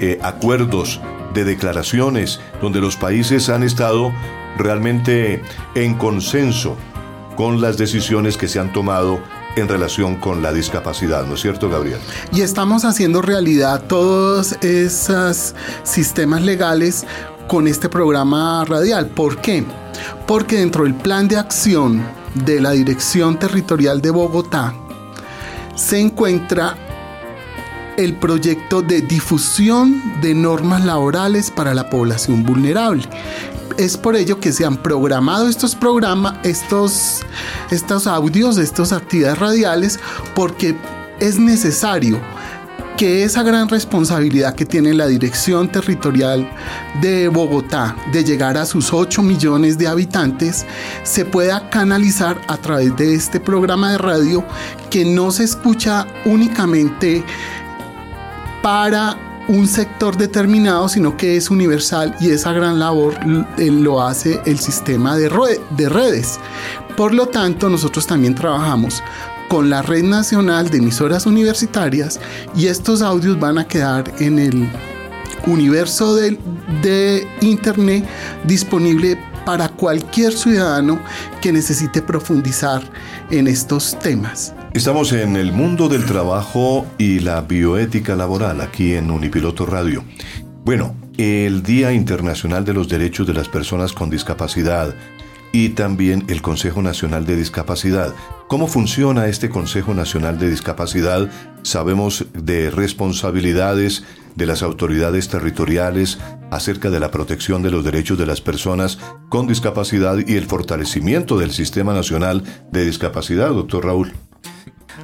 eh, 0.00 0.18
acuerdos 0.22 1.00
de 1.34 1.44
declaraciones 1.44 2.40
donde 2.60 2.80
los 2.80 2.96
países 2.96 3.48
han 3.48 3.62
estado 3.62 4.12
realmente 4.58 5.42
en 5.74 5.94
consenso 5.94 6.76
con 7.36 7.60
las 7.60 7.78
decisiones 7.78 8.36
que 8.36 8.48
se 8.48 8.58
han 8.58 8.72
tomado 8.72 9.20
en 9.56 9.68
relación 9.68 10.16
con 10.16 10.42
la 10.42 10.52
discapacidad, 10.52 11.26
¿no 11.26 11.34
es 11.34 11.40
cierto, 11.40 11.68
Gabriel? 11.68 11.98
Y 12.32 12.42
estamos 12.42 12.84
haciendo 12.84 13.22
realidad 13.22 13.82
todos 13.88 14.52
esos 14.62 15.54
sistemas 15.82 16.42
legales 16.42 17.04
con 17.48 17.66
este 17.66 17.88
programa 17.88 18.64
radial. 18.64 19.06
¿Por 19.06 19.40
qué? 19.40 19.64
Porque 20.26 20.58
dentro 20.58 20.84
del 20.84 20.94
plan 20.94 21.28
de 21.28 21.36
acción 21.36 22.06
de 22.34 22.60
la 22.60 22.70
Dirección 22.72 23.38
Territorial 23.38 24.00
de 24.00 24.10
Bogotá 24.10 24.72
se 25.74 25.98
encuentra 25.98 26.76
el 28.00 28.14
proyecto 28.14 28.80
de 28.80 29.02
difusión 29.02 30.02
de 30.22 30.34
normas 30.34 30.84
laborales 30.86 31.50
para 31.50 31.74
la 31.74 31.90
población 31.90 32.44
vulnerable. 32.44 33.04
Es 33.76 33.98
por 33.98 34.16
ello 34.16 34.40
que 34.40 34.52
se 34.52 34.64
han 34.64 34.78
programado 34.78 35.48
estos 35.48 35.74
programas, 35.74 36.34
estos, 36.42 37.20
estos 37.70 38.06
audios, 38.06 38.56
estas 38.56 38.92
actividades 38.92 39.38
radiales, 39.38 40.00
porque 40.34 40.74
es 41.20 41.38
necesario 41.38 42.18
que 42.96 43.22
esa 43.22 43.42
gran 43.42 43.68
responsabilidad 43.68 44.54
que 44.54 44.66
tiene 44.66 44.92
la 44.94 45.06
Dirección 45.06 45.70
Territorial 45.70 46.50
de 47.00 47.28
Bogotá 47.28 47.96
de 48.12 48.24
llegar 48.24 48.56
a 48.56 48.66
sus 48.66 48.92
8 48.92 49.22
millones 49.22 49.78
de 49.78 49.88
habitantes 49.88 50.66
se 51.02 51.24
pueda 51.24 51.70
canalizar 51.70 52.40
a 52.46 52.56
través 52.56 52.94
de 52.96 53.14
este 53.14 53.40
programa 53.40 53.92
de 53.92 53.98
radio 53.98 54.44
que 54.90 55.04
no 55.04 55.30
se 55.30 55.44
escucha 55.44 56.06
únicamente 56.26 57.24
para 58.62 59.44
un 59.48 59.66
sector 59.66 60.16
determinado, 60.16 60.88
sino 60.88 61.16
que 61.16 61.36
es 61.36 61.50
universal 61.50 62.14
y 62.20 62.30
esa 62.30 62.52
gran 62.52 62.78
labor 62.78 63.14
eh, 63.58 63.70
lo 63.70 64.02
hace 64.02 64.40
el 64.46 64.58
sistema 64.58 65.16
de, 65.16 65.28
de 65.76 65.88
redes. 65.88 66.38
Por 66.96 67.14
lo 67.14 67.26
tanto, 67.26 67.68
nosotros 67.68 68.06
también 68.06 68.34
trabajamos 68.34 69.02
con 69.48 69.68
la 69.68 69.82
Red 69.82 70.04
Nacional 70.04 70.70
de 70.70 70.78
Emisoras 70.78 71.26
Universitarias 71.26 72.20
y 72.54 72.66
estos 72.66 73.02
audios 73.02 73.40
van 73.40 73.58
a 73.58 73.66
quedar 73.66 74.12
en 74.20 74.38
el 74.38 74.68
universo 75.46 76.14
de, 76.14 76.38
de 76.82 77.26
Internet 77.40 78.04
disponible 78.44 79.18
para 79.44 79.68
cualquier 79.68 80.32
ciudadano 80.32 81.00
que 81.40 81.52
necesite 81.52 82.02
profundizar 82.02 82.82
en 83.30 83.48
estos 83.48 83.98
temas. 83.98 84.54
Estamos 84.72 85.12
en 85.12 85.34
el 85.34 85.52
mundo 85.52 85.88
del 85.88 86.06
trabajo 86.06 86.86
y 86.96 87.18
la 87.18 87.40
bioética 87.40 88.14
laboral 88.14 88.60
aquí 88.60 88.94
en 88.94 89.10
Unipiloto 89.10 89.66
Radio. 89.66 90.04
Bueno, 90.64 90.94
el 91.18 91.64
Día 91.64 91.92
Internacional 91.92 92.64
de 92.64 92.72
los 92.72 92.88
Derechos 92.88 93.26
de 93.26 93.34
las 93.34 93.48
Personas 93.48 93.92
con 93.92 94.10
Discapacidad 94.10 94.94
y 95.50 95.70
también 95.70 96.24
el 96.28 96.40
Consejo 96.40 96.82
Nacional 96.82 97.26
de 97.26 97.34
Discapacidad. 97.34 98.14
¿Cómo 98.46 98.68
funciona 98.68 99.26
este 99.26 99.50
Consejo 99.50 99.92
Nacional 99.92 100.38
de 100.38 100.48
Discapacidad? 100.48 101.28
Sabemos 101.62 102.26
de 102.32 102.70
responsabilidades 102.70 104.04
de 104.36 104.46
las 104.46 104.62
autoridades 104.62 105.28
territoriales 105.28 106.18
acerca 106.52 106.90
de 106.90 107.00
la 107.00 107.10
protección 107.10 107.64
de 107.64 107.72
los 107.72 107.84
derechos 107.84 108.18
de 108.18 108.26
las 108.26 108.40
personas 108.40 109.00
con 109.28 109.48
discapacidad 109.48 110.18
y 110.24 110.36
el 110.36 110.46
fortalecimiento 110.46 111.38
del 111.38 111.50
Sistema 111.50 111.92
Nacional 111.92 112.44
de 112.70 112.84
Discapacidad, 112.84 113.48
doctor 113.48 113.84
Raúl. 113.84 114.12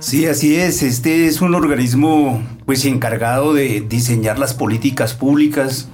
Sí, 0.01 0.27
así 0.27 0.57
es. 0.57 0.83
Este 0.83 1.27
es 1.27 1.41
un 1.41 1.55
organismo 1.55 2.43
pues 2.65 2.85
encargado 2.85 3.55
de 3.55 3.81
diseñar 3.81 4.39
las 4.39 4.55
políticas 4.55 5.15
públicas 5.15 5.89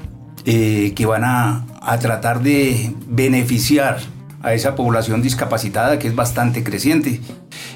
eh, 0.45 0.93
que 0.97 1.07
van 1.07 1.25
a, 1.25 1.67
tratar 2.01 2.43
de 2.43 2.95
beneficiar 3.07 3.99
a 4.43 4.55
esa 4.55 4.75
población 4.75 5.23
discapacitada 5.23 5.99
que 5.99 6.09
es 6.09 6.15
bastante 6.15 6.65
creciente 6.65 7.21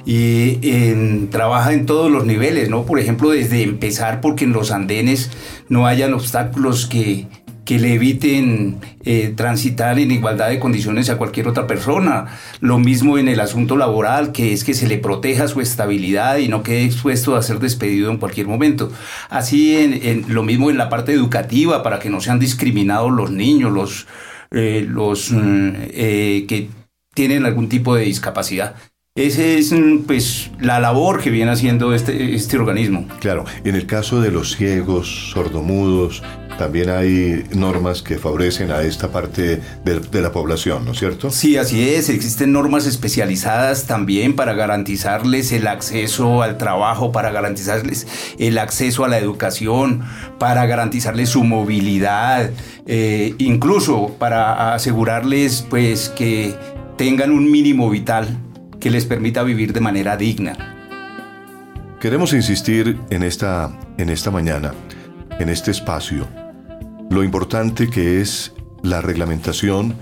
y 0.05 1.27
trabaja 1.27 1.73
en 1.73 1.87
todos 1.87 2.11
los 2.11 2.25
niveles, 2.25 2.71
¿no? 2.71 2.85
Por 2.87 2.99
ejemplo, 2.99 3.31
desde 3.31 3.63
empezar 3.63 4.21
porque 4.21 4.45
en 4.45 4.53
los 4.53 4.71
andenes 4.71 5.31
no 5.69 5.87
hayan 5.87 6.15
obstáculos 6.15 6.87
que 6.87 7.27
que 7.67 7.81
le 7.81 7.95
eviten 7.95 8.79
eh, 9.05 9.35
transitar 9.37 9.99
en 9.99 10.13
igualdad 10.13 10.49
de 10.49 10.61
condiciones 10.61 11.11
a 11.11 11.19
cualquier 11.19 11.49
otra 11.49 11.67
persona. 11.67 12.27
Lo 12.61 12.79
mismo 12.79 13.19
en 13.19 13.27
el 13.27 13.41
asunto 13.41 13.77
laboral, 13.77 14.31
que 14.31 14.53
es 14.53 14.63
que 14.63 14.73
se 14.73 14.87
le 14.87 14.99
proteja 14.99 15.49
su 15.49 15.61
estabilidad 15.61 16.39
y 16.39 16.47
no 16.47 16.63
quede 16.63 16.85
expuesto 16.85 17.35
a 17.35 17.43
ser 17.43 17.59
despedido 17.59 18.13
en 18.13 18.19
cualquier 18.19 18.47
momento. 18.47 18.93
Así 19.29 19.77
en, 19.77 20.25
lo 20.29 20.45
mismo 20.45 20.71
en 20.71 20.79
la 20.79 20.89
parte 20.89 21.13
educativa, 21.13 21.83
para 21.83 21.99
que 21.99 22.09
no 22.09 22.21
sean 22.21 22.39
discriminados 22.39 23.11
los 23.11 23.33
niños, 23.33 23.73
los, 23.73 24.07
eh, 24.53 24.87
los 24.89 25.33
mm, 25.33 25.71
eh, 25.91 26.45
que 26.49 26.69
tienen 27.15 27.47
algún 27.47 27.69
tipo 27.69 27.97
de 27.97 28.05
discapacidad. 28.05 28.77
Esa 29.17 29.43
es 29.43 29.73
mm, 29.73 30.01
pues 30.07 30.51
la 30.61 30.79
labor 30.79 31.23
que 31.23 31.31
viene 31.31 31.51
haciendo 31.51 31.95
este, 31.95 32.35
este 32.35 32.59
organismo. 32.59 33.09
Claro, 33.21 33.47
en 33.65 33.75
el 33.75 33.87
caso 33.87 34.21
de 34.21 34.31
los 34.31 34.57
ciegos, 34.57 35.31
sordomudos, 35.33 36.23
también 36.59 36.91
hay 36.91 37.45
normas 37.55 38.03
que 38.03 38.19
favorecen 38.19 38.71
a 38.71 38.83
esta 38.83 39.09
parte 39.09 39.61
de, 39.85 40.21
la 40.21 40.33
población, 40.33 40.85
¿no 40.85 40.93
es 40.93 40.99
cierto? 40.99 41.31
Sí, 41.31 41.57
así 41.57 41.89
es. 41.89 42.09
Existen 42.09 42.53
normas 42.53 42.87
especializadas 42.87 43.87
también 43.87 44.35
para 44.35 44.55
garantizarles 44.55 45.53
el 45.53 45.67
acceso 45.67 46.43
al 46.43 46.57
trabajo, 46.59 47.13
para 47.13 47.31
garantizarles 47.31 48.07
el 48.39 48.59
acceso 48.59 49.05
a 49.05 49.09
la 49.09 49.19
educación, 49.19 50.03
para 50.39 50.67
garantizarles 50.67 51.29
su 51.31 51.45
movilidad, 51.45 52.51
eh, 52.87 53.35
incluso 53.39 54.15
para 54.19 54.75
asegurarles 54.75 55.67
pues 55.69 56.09
que 56.09 56.55
tengan 56.97 57.31
un 57.31 57.51
mínimo 57.51 57.91
vital 57.91 58.46
que 58.87 58.91
les 58.93 59.05
permita 59.05 59.43
vivir 59.43 59.73
de 59.73 59.81
manera 59.81 60.17
digna. 60.17 60.55
Queremos 61.99 62.33
insistir 62.33 62.97
en 63.11 63.25
esta, 63.25 63.77
en 63.99 64.11
esta 64.11 64.31
mañana, 64.31 64.75
en 65.41 65.49
este 65.49 65.73
espacio, 65.73 66.29
lo 67.11 67.25
importante 67.25 67.91
que 67.91 68.21
es 68.21 68.53
la 68.85 69.01
reglamentación 69.01 69.97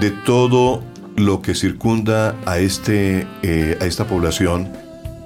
de 0.00 0.12
todo 0.24 0.82
lo 1.14 1.42
que 1.42 1.54
circunda 1.54 2.34
a, 2.46 2.56
este, 2.56 3.26
eh, 3.42 3.76
a 3.78 3.84
esta 3.84 4.06
población, 4.06 4.72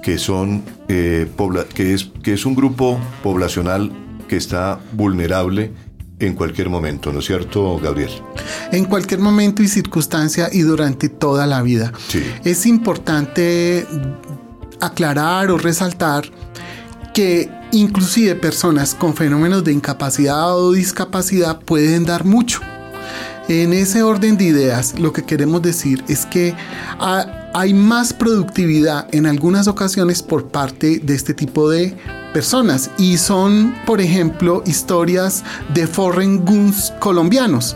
que, 0.03 0.17
son, 0.17 0.63
eh, 0.89 1.31
que, 1.73 1.93
es, 1.93 2.11
que 2.21 2.33
es 2.33 2.45
un 2.45 2.55
grupo 2.55 2.99
poblacional 3.23 3.89
que 4.27 4.35
está 4.35 4.81
vulnerable 4.91 5.71
en 6.19 6.33
cualquier 6.33 6.69
momento, 6.69 7.13
¿no 7.13 7.19
es 7.19 7.25
cierto, 7.25 7.77
Gabriel? 7.79 8.11
En 8.71 8.85
cualquier 8.85 9.19
momento 9.19 9.61
y 9.61 9.67
circunstancia 9.67 10.49
y 10.51 10.61
durante 10.61 11.09
toda 11.09 11.45
la 11.45 11.61
vida. 11.61 11.93
Sí. 12.07 12.23
Es 12.43 12.65
importante 12.65 13.85
aclarar 14.79 15.51
o 15.51 15.57
resaltar 15.57 16.25
que 17.13 17.49
inclusive 17.71 18.35
personas 18.35 18.95
con 18.95 19.15
fenómenos 19.15 19.63
de 19.63 19.73
incapacidad 19.73 20.55
o 20.57 20.71
discapacidad 20.71 21.59
pueden 21.59 22.05
dar 22.05 22.25
mucho. 22.25 22.61
En 23.47 23.71
ese 23.73 24.03
orden 24.03 24.37
de 24.37 24.43
ideas, 24.43 24.99
lo 24.99 25.13
que 25.13 25.23
queremos 25.23 25.61
decir 25.61 26.03
es 26.07 26.25
que 26.25 26.53
hay 27.53 27.73
más 27.73 28.13
productividad 28.13 29.07
en 29.13 29.25
algunas 29.25 29.67
ocasiones 29.67 30.21
por 30.21 30.49
parte 30.49 30.99
de 30.99 31.15
este 31.15 31.33
tipo 31.33 31.69
de 31.69 31.97
personas 32.33 32.91
y 32.97 33.17
son, 33.17 33.73
por 33.85 34.01
ejemplo, 34.01 34.63
historias 34.65 35.43
de 35.73 35.87
foreign 35.87 36.45
guns 36.45 36.93
colombianos. 36.99 37.75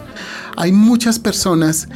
Hay 0.58 0.72
muchas 0.72 1.18
personas 1.18 1.88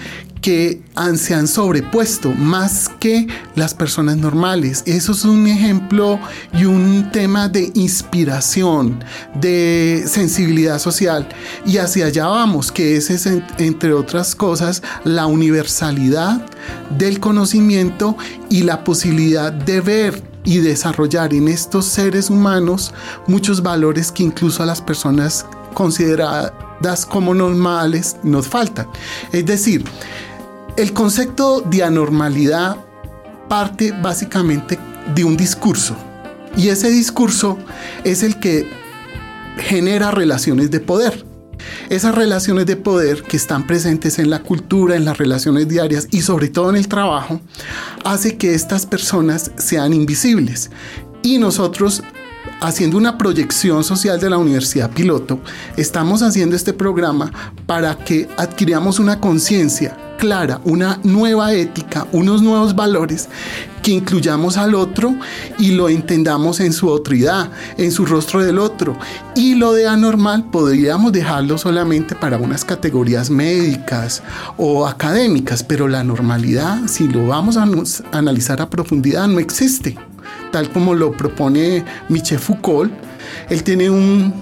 que 0.46 0.80
se 1.16 1.34
han 1.34 1.48
sobrepuesto 1.48 2.32
más 2.32 2.88
que 3.00 3.26
las 3.56 3.74
personas 3.74 4.18
normales. 4.18 4.84
Eso 4.86 5.14
es 5.14 5.26
un 5.26 5.48
ejemplo 5.48 6.20
y 6.54 6.66
un 6.66 7.10
tema 7.12 7.50
de 7.50 7.72
inspiración, 7.74 9.04
de 9.34 10.04
sensibilidad 10.06 10.78
social. 10.78 11.28
Y 11.66 11.78
hacia 11.78 12.06
allá 12.06 12.28
vamos, 12.28 12.72
que 12.72 12.96
ese 12.96 13.16
es, 13.16 13.26
entre 13.58 13.94
otras 13.94 14.36
cosas, 14.36 14.84
la 15.04 15.26
universalidad 15.26 16.46
del 16.96 17.20
conocimiento 17.20 18.16
y 18.48 18.62
la 18.62 18.84
posibilidad 18.84 19.52
de 19.52 19.82
ver 19.82 20.22
y 20.44 20.60
desarrollar 20.60 21.34
en 21.34 21.48
estos 21.48 21.86
seres 21.86 22.30
humanos 22.30 22.94
muchos 23.26 23.64
valores 23.64 24.12
que 24.12 24.22
incluso 24.22 24.62
a 24.62 24.68
las 24.68 24.80
personas 24.80 25.44
consideradas 25.74 27.06
como 27.10 27.34
normales 27.34 28.18
nos 28.22 28.48
faltan. 28.48 28.86
Es 29.32 29.48
decir, 29.48 29.84
el 30.78 30.94
concepto 30.94 31.62
de 31.62 31.84
anormalidad 31.84 32.78
parte 33.48 33.92
básicamente 33.92 34.78
de 35.14 35.24
un 35.24 35.38
discurso 35.38 35.96
y 36.58 36.70
ese 36.70 36.90
discurso 36.90 37.58
es 38.04 38.24
el 38.24 38.40
que 38.40 38.68
genera 39.58 40.12
relaciones 40.12 40.72
de 40.72 40.80
poder. 40.80 41.26
Esas 41.90 42.16
relaciones 42.16 42.66
de 42.66 42.76
poder 42.76 43.24
que 43.24 43.38
están 43.38 43.66
presentes 43.66 44.20
en 44.20 44.30
la 44.30 44.44
cultura, 44.44 44.96
en 44.96 45.06
las 45.06 45.18
relaciones 45.18 45.68
diarias 45.68 46.08
y 46.12 46.22
sobre 46.22 46.50
todo 46.50 46.70
en 46.70 46.76
el 46.76 46.88
trabajo, 46.88 47.42
hace 48.04 48.38
que 48.38 48.54
estas 48.54 48.86
personas 48.86 49.52
sean 49.58 49.94
invisibles. 49.94 50.70
Y 51.24 51.38
nosotros 51.38 52.04
haciendo 52.62 52.98
una 52.98 53.18
proyección 53.18 53.84
social 53.84 54.20
de 54.20 54.30
la 54.30 54.38
Universidad 54.38 54.92
Piloto, 54.92 55.40
estamos 55.78 56.22
haciendo 56.22 56.56
este 56.56 56.74
programa 56.74 57.32
para 57.66 57.98
que 57.98 58.30
adquiramos 58.38 59.00
una 59.00 59.20
conciencia 59.20 59.98
clara, 60.17 60.62
una 60.63 60.99
nueva 61.04 61.54
ética, 61.54 62.08
unos 62.12 62.41
nuevos 62.41 62.75
valores 62.75 63.30
que 63.82 63.91
incluyamos 63.91 64.58
al 64.58 64.73
otro 64.73 65.15
y 65.60 65.71
lo 65.71 65.89
entendamos 65.89 66.60
en 66.60 66.73
su 66.73 66.89
otridad, 66.89 67.51
en 67.78 67.91
su 67.91 68.06
rostro 68.06 68.43
del 68.43 68.58
otro. 68.58 68.97
Y 69.36 69.56
lo 69.56 69.73
de 69.73 69.88
anormal 69.88 70.45
podríamos 70.49 71.12
dejarlo 71.12 71.58
solamente 71.58 72.15
para 72.15 72.38
unas 72.38 72.65
categorías 72.65 73.30
médicas 73.30 74.23
o 74.58 74.88
académicas, 74.88 75.63
pero 75.63 75.88
la 75.88 76.04
normalidad, 76.04 76.88
si 76.88 77.08
lo 77.08 77.28
vamos 77.28 77.58
a 77.58 77.67
analizar 78.12 78.62
a 78.62 78.69
profundidad, 78.69 79.28
no 79.28 79.39
existe. 79.39 79.95
Tal 80.51 80.71
como 80.71 80.95
lo 80.95 81.12
propone 81.12 81.86
Michel 82.10 82.39
Foucault, 82.39 82.91
él 83.49 83.63
tiene 83.63 83.89
un 83.89 84.34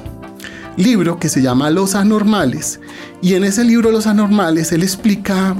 libro 0.77 1.19
que 1.19 1.29
se 1.29 1.41
llama 1.41 1.69
Los 1.69 1.95
Anormales 1.95 2.79
y 3.23 3.35
en 3.35 3.45
ese 3.45 3.63
libro 3.63 3.89
Los 3.89 4.05
Anormales 4.05 4.73
él 4.73 4.83
explica 4.83 5.55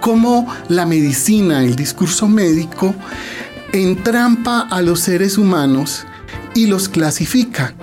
cómo 0.00 0.48
la 0.68 0.86
medicina, 0.86 1.62
el 1.62 1.76
discurso 1.76 2.28
médico, 2.28 2.94
entrampa 3.74 4.60
a 4.60 4.80
los 4.80 5.00
seres 5.00 5.36
humanos 5.36 6.06
y 6.54 6.66
los 6.66 6.88
clasifica. 6.88 7.74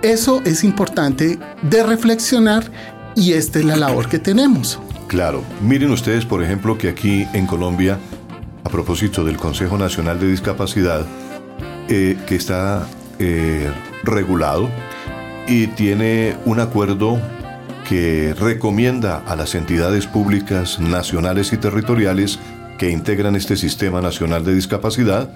Eso 0.00 0.40
es 0.46 0.64
importante 0.64 1.38
de 1.60 1.82
reflexionar 1.82 2.64
y 3.14 3.34
esta 3.34 3.58
es 3.58 3.66
la 3.66 3.76
labor 3.76 4.08
que 4.08 4.18
tenemos. 4.18 4.80
Claro, 5.06 5.44
miren 5.60 5.90
ustedes 5.90 6.24
por 6.24 6.42
ejemplo 6.42 6.78
que 6.78 6.88
aquí 6.88 7.26
en 7.34 7.46
Colombia, 7.46 7.98
a 8.64 8.70
propósito 8.70 9.22
del 9.22 9.36
Consejo 9.36 9.76
Nacional 9.76 10.18
de 10.18 10.30
Discapacidad, 10.30 11.04
eh, 11.90 12.16
que 12.26 12.36
está 12.36 12.88
eh, 13.18 13.70
regulado 14.02 14.70
y 15.46 15.66
tiene 15.66 16.38
un 16.46 16.58
acuerdo 16.58 17.20
que 17.88 18.34
recomienda 18.38 19.22
a 19.26 19.36
las 19.36 19.54
entidades 19.54 20.06
públicas 20.06 20.80
nacionales 20.80 21.52
y 21.52 21.56
territoriales 21.56 22.38
que 22.78 22.90
integran 22.90 23.36
este 23.36 23.56
Sistema 23.56 24.00
Nacional 24.00 24.44
de 24.44 24.54
Discapacidad 24.54 25.30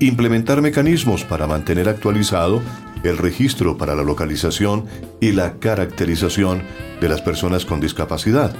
implementar 0.00 0.62
mecanismos 0.62 1.24
para 1.24 1.46
mantener 1.46 1.88
actualizado 1.88 2.62
el 3.02 3.18
registro 3.18 3.76
para 3.76 3.94
la 3.94 4.02
localización 4.02 4.86
y 5.20 5.32
la 5.32 5.54
caracterización 5.54 6.62
de 7.00 7.08
las 7.08 7.20
personas 7.20 7.64
con 7.64 7.80
discapacidad. 7.80 8.54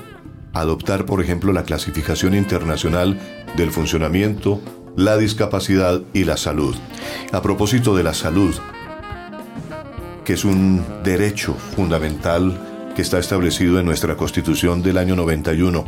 Adoptar, 0.52 1.04
por 1.04 1.22
ejemplo, 1.22 1.52
la 1.52 1.64
clasificación 1.64 2.34
internacional 2.34 3.18
del 3.56 3.70
funcionamiento, 3.70 4.60
la 4.96 5.16
discapacidad 5.16 6.00
y 6.12 6.24
la 6.24 6.36
salud. 6.36 6.74
A 7.32 7.42
propósito 7.42 7.94
de 7.96 8.02
la 8.02 8.14
salud, 8.14 8.54
que 10.24 10.32
es 10.34 10.44
un 10.44 10.84
derecho 11.04 11.54
fundamental 11.54 12.67
que 12.98 13.02
está 13.02 13.20
establecido 13.20 13.78
en 13.78 13.86
nuestra 13.86 14.16
Constitución 14.16 14.82
del 14.82 14.98
año 14.98 15.14
91. 15.14 15.84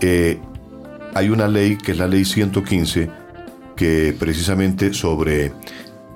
Eh, 0.00 0.38
hay 1.12 1.28
una 1.28 1.48
ley 1.48 1.76
que 1.76 1.90
es 1.90 1.98
la 1.98 2.06
ley 2.06 2.24
115 2.24 3.10
que 3.74 4.14
precisamente 4.16 4.94
sobre 4.94 5.46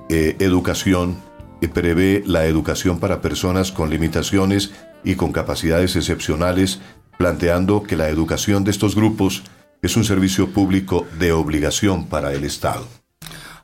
eh, 0.07 0.37
educación 0.39 1.17
eh, 1.59 1.67
prevé 1.67 2.23
la 2.25 2.45
educación 2.45 2.97
para 2.97 3.19
personas 3.19 3.73
con 3.73 3.89
limitaciones 3.89 4.71
y 5.03 5.15
con 5.15 5.33
capacidades 5.33 5.97
excepcionales, 5.97 6.79
planteando 7.17 7.83
que 7.83 7.97
la 7.97 8.07
educación 8.07 8.63
de 8.63 8.71
estos 8.71 8.95
grupos 8.95 9.43
es 9.81 9.97
un 9.97 10.05
servicio 10.05 10.53
público 10.53 11.05
de 11.19 11.33
obligación 11.33 12.07
para 12.07 12.31
el 12.31 12.45
Estado. 12.45 13.00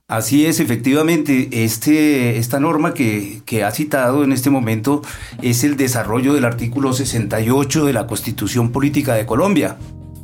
Así 0.10 0.46
es, 0.46 0.62
efectivamente, 0.62 1.50
este, 1.52 2.38
esta 2.38 2.62
norma 2.62 2.94
que, 2.94 3.42
que, 3.46 3.66
ha 3.66 3.72
citado 3.72 4.24
en 4.24 4.32
este 4.32 4.50
momento 4.50 5.02
es 5.42 5.66
el 5.66 5.76
desarrollo 5.76 6.34
del 6.34 6.46
artículo 6.46 6.94
68 6.94 7.84
de 7.84 7.92
la 7.92 8.08
Constitución 8.08 8.72
Política 8.72 9.16
de 9.16 9.26
Colombia, 9.26 9.76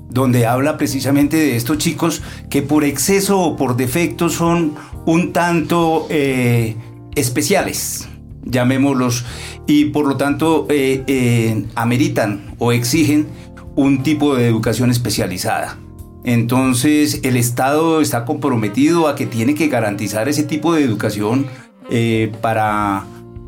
donde 0.10 0.46
habla 0.46 0.78
precisamente 0.78 1.36
de 1.36 1.58
estos 1.58 1.80
chicos 1.80 2.22
que 2.50 2.62
por 2.62 2.86
exceso 2.86 3.42
o 3.42 3.58
por 3.58 3.76
defecto 3.76 4.30
son 4.30 4.74
un 5.06 5.34
tanto 5.34 6.08
eh, 6.10 6.78
especiales, 7.16 8.08
llamémoslos, 8.46 9.26
y 9.68 9.86
por 9.88 10.08
lo 10.08 10.16
tanto 10.16 10.66
eh, 10.70 11.04
eh, 11.08 11.66
ameritan 11.76 12.56
o 12.58 12.72
exigen 12.72 13.28
un 13.76 14.02
tipo 14.02 14.34
de 14.34 14.48
educación 14.48 14.92
especializada. 14.92 15.78
Entonces 16.24 17.20
el 17.24 17.36
Estado 17.36 18.02
está 18.02 18.26
comprometido 18.26 19.08
a 19.08 19.16
que 19.16 19.26
tiene 19.26 19.56
que 19.56 19.68
garantizar 19.68 20.30
ese 20.30 20.44
tipo 20.44 20.74
de 20.74 20.84
educación 20.84 21.48
eh, 21.90 22.32
para 22.42 23.06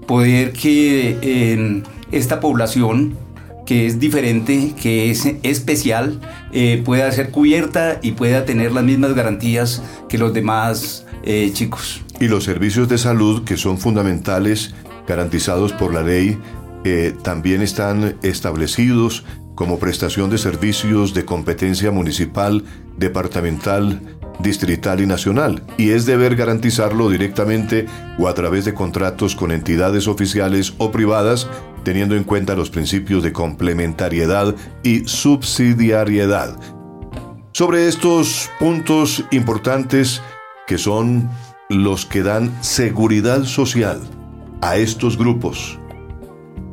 poder 0.08 0.52
que 0.52 1.84
esta 2.12 2.40
población 2.40 3.18
que 3.66 3.88
es 3.88 4.00
diferente, 4.00 4.74
que 4.80 5.10
es 5.10 5.26
especial, 5.42 6.20
eh, 6.52 6.84
pueda 6.86 7.12
ser 7.12 7.32
cubierta 7.32 8.00
y 8.04 8.12
pueda 8.12 8.46
tener 8.46 8.72
las 8.72 8.84
mismas 8.84 9.16
garantías 9.16 9.82
que 10.08 10.20
los 10.20 10.34
demás 10.34 11.08
eh, 11.24 11.50
chicos. 11.52 12.04
Y 12.20 12.28
los 12.28 12.44
servicios 12.44 12.88
de 12.90 13.00
salud 13.00 13.44
que 13.44 13.58
son 13.58 13.80
fundamentales, 13.80 14.76
garantizados 15.08 15.74
por 15.74 15.94
la 15.94 16.04
ley, 16.04 16.38
también 17.24 17.64
están 17.64 18.16
establecidos 18.22 19.24
como 19.56 19.80
prestación 19.80 20.30
de 20.30 20.38
servicios 20.38 21.14
de 21.14 21.26
competencia 21.26 21.90
municipal, 21.90 22.64
departamental, 22.98 24.02
distrital 24.40 25.02
y 25.02 25.08
nacional, 25.08 25.64
y 25.78 25.92
es 25.92 26.06
deber 26.06 26.36
garantizarlo 26.36 27.10
directamente 27.10 27.88
o 28.20 28.28
a 28.28 28.34
través 28.34 28.66
de 28.66 28.74
contratos 28.74 29.36
con 29.36 29.52
entidades 29.52 30.08
oficiales 30.08 30.74
o 30.78 30.92
privadas, 30.92 31.48
teniendo 31.84 32.16
en 32.16 32.26
cuenta 32.26 32.56
los 32.56 32.70
principios 32.70 33.24
de 33.24 33.32
complementariedad 33.32 34.56
y 34.84 35.08
subsidiariedad. 35.08 36.60
Sobre 37.54 37.88
estos 37.88 38.50
puntos 38.60 39.24
importantes 39.32 40.22
que 40.68 40.78
son 40.78 41.30
los 41.70 42.06
que 42.06 42.22
dan 42.22 42.52
seguridad 42.62 43.44
social 43.44 44.02
a 44.62 44.76
estos 44.76 45.18
grupos, 45.18 45.80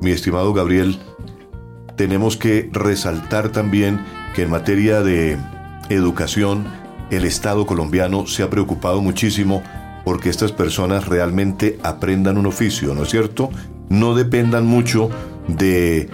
mi 0.01 0.11
estimado 0.11 0.53
Gabriel, 0.53 0.99
tenemos 1.97 2.37
que 2.37 2.69
resaltar 2.73 3.51
también 3.51 4.01
que 4.35 4.43
en 4.43 4.51
materia 4.51 5.03
de 5.03 5.37
educación, 5.89 6.65
el 7.11 7.25
Estado 7.25 7.67
colombiano 7.67 8.27
se 8.27 8.43
ha 8.43 8.51
preocupado 8.51 9.03
muchísimo 9.03 9.63
porque 10.05 10.31
estas 10.31 10.53
personas 10.53 11.07
realmente 11.07 11.79
aprendan 11.83 12.39
un 12.39 12.47
oficio, 12.47 12.95
¿no 12.95 13.03
es 13.03 13.11
cierto? 13.11 13.51
No 13.89 14.15
dependan 14.15 14.67
mucho 14.67 15.11
de, 15.49 16.09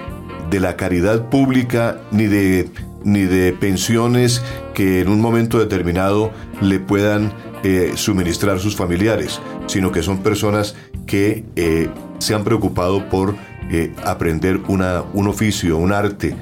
la 0.51 0.77
caridad 0.77 1.29
pública 1.29 1.99
ni 2.11 2.27
de, 2.27 2.69
ni 3.05 3.23
de 3.23 3.53
pensiones 3.53 4.43
que 4.75 5.01
en 5.01 5.09
un 5.09 5.21
momento 5.21 5.59
determinado 5.59 6.33
le 6.61 6.81
puedan 6.81 7.33
eh, 7.63 7.93
suministrar 7.95 8.59
sus 8.59 8.77
familiares, 8.77 9.41
sino 9.67 9.93
que 9.93 10.03
son 10.03 10.19
personas 10.19 10.75
que 11.07 11.45
eh, 11.57 11.89
se 12.19 12.35
han 12.35 12.45
preocupado 12.45 13.09
por 13.09 13.35
eh, 13.71 13.95
aprender 14.05 14.61
una, 14.69 15.03
un 15.13 15.29
oficio, 15.29 15.77
un 15.77 15.93
arte, 15.93 16.37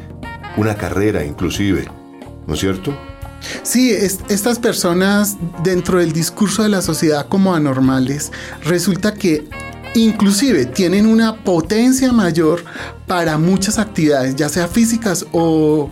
una 0.56 0.74
carrera 0.74 1.24
inclusive, 1.24 1.86
¿no 2.46 2.54
es 2.54 2.60
cierto? 2.60 2.96
Sí, 3.62 3.92
estas 3.92 4.58
personas 4.58 5.36
dentro 5.62 5.98
del 5.98 6.12
discurso 6.12 6.62
de 6.62 6.68
la 6.68 6.82
sociedad 6.82 7.28
como 7.28 7.54
anormales, 7.54 8.32
resulta 8.64 9.14
que 9.14 9.48
inclusive 9.94 10.66
tienen 10.66 11.06
una 11.06 11.36
potencia 11.42 12.12
mayor 12.12 12.64
para 13.06 13.38
muchas 13.38 13.78
actividades, 13.78 14.36
ya 14.36 14.48
sea 14.48 14.68
físicas 14.68 15.26
o 15.32 15.88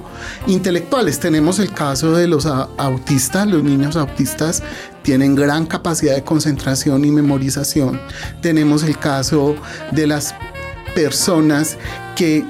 intelectuales. 0.47 1.19
Tenemos 1.21 1.59
el 1.59 1.73
caso 1.73 2.13
de 2.13 2.27
los 2.29 2.47
autistas, 2.47 3.47
los 3.47 3.63
niños 3.63 3.97
autistas 3.97 4.63
tienen 5.03 5.35
gran 5.35 5.67
capacidad 5.67 6.15
de 6.15 6.25
concentración 6.25 7.05
y 7.05 7.11
memorización. 7.11 8.01
Tenemos 8.41 8.83
el 8.83 8.99
caso 8.99 9.55
de 9.93 10.07
las 10.07 10.35
personas 10.95 11.77
que 12.17 12.45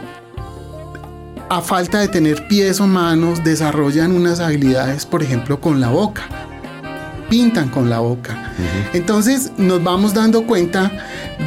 a 1.49 1.61
falta 1.61 2.01
de 2.01 2.09
tener 2.09 2.49
pies 2.49 2.81
o 2.81 2.87
manos, 2.87 3.45
desarrollan 3.45 4.13
unas 4.13 4.41
habilidades, 4.41 5.07
por 5.07 5.23
ejemplo, 5.23 5.61
con 5.61 5.81
la 5.81 5.89
boca. 5.89 6.44
Pintan 7.29 7.69
con 7.69 7.91
la 7.91 8.01
boca. 8.01 8.53
Entonces 8.93 9.53
nos 9.57 9.83
vamos 9.83 10.15
dando 10.15 10.47
cuenta 10.47 10.93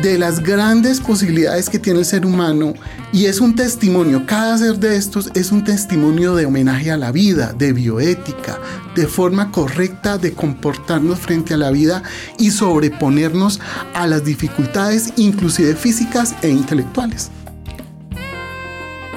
de 0.01 0.17
las 0.17 0.41
grandes 0.41 0.99
posibilidades 0.99 1.69
que 1.69 1.79
tiene 1.79 1.99
el 1.99 2.05
ser 2.05 2.25
humano 2.25 2.73
y 3.13 3.25
es 3.25 3.39
un 3.39 3.55
testimonio, 3.55 4.25
cada 4.25 4.57
ser 4.57 4.77
de 4.77 4.97
estos 4.97 5.31
es 5.33 5.51
un 5.51 5.63
testimonio 5.63 6.35
de 6.35 6.45
homenaje 6.45 6.91
a 6.91 6.97
la 6.97 7.11
vida, 7.11 7.53
de 7.53 7.71
bioética, 7.71 8.59
de 8.95 9.07
forma 9.07 9.51
correcta 9.51 10.17
de 10.17 10.33
comportarnos 10.33 11.19
frente 11.19 11.53
a 11.53 11.57
la 11.57 11.71
vida 11.71 12.03
y 12.37 12.51
sobreponernos 12.51 13.61
a 13.93 14.07
las 14.07 14.25
dificultades 14.25 15.13
inclusive 15.15 15.75
físicas 15.75 16.35
e 16.41 16.49
intelectuales. 16.49 17.31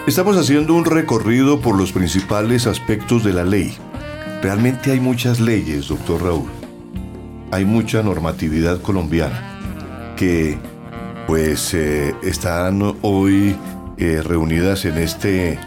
Estamos 0.06 0.36
haciendo 0.36 0.74
un 0.74 0.84
recorrido 0.84 1.60
por 1.60 1.76
los 1.76 1.92
principales 1.92 2.66
aspectos 2.66 3.22
de 3.22 3.32
la 3.32 3.44
ley. 3.44 3.76
Realmente 4.42 4.90
hay 4.90 5.00
muchas 5.00 5.38
leyes, 5.38 5.88
doctor 5.88 6.22
Raúl. 6.22 6.48
Hay 7.50 7.66
mucha 7.66 8.03
normatividad 8.03 8.81
colombiana 8.81 10.14
que 10.16 10.59
pues 11.26 11.74
eh, 11.74 12.14
están 12.22 12.81
hoy 13.03 13.55
eh, 13.98 14.22
reunidas 14.24 14.87
en 14.87 14.96
este, 14.96 15.59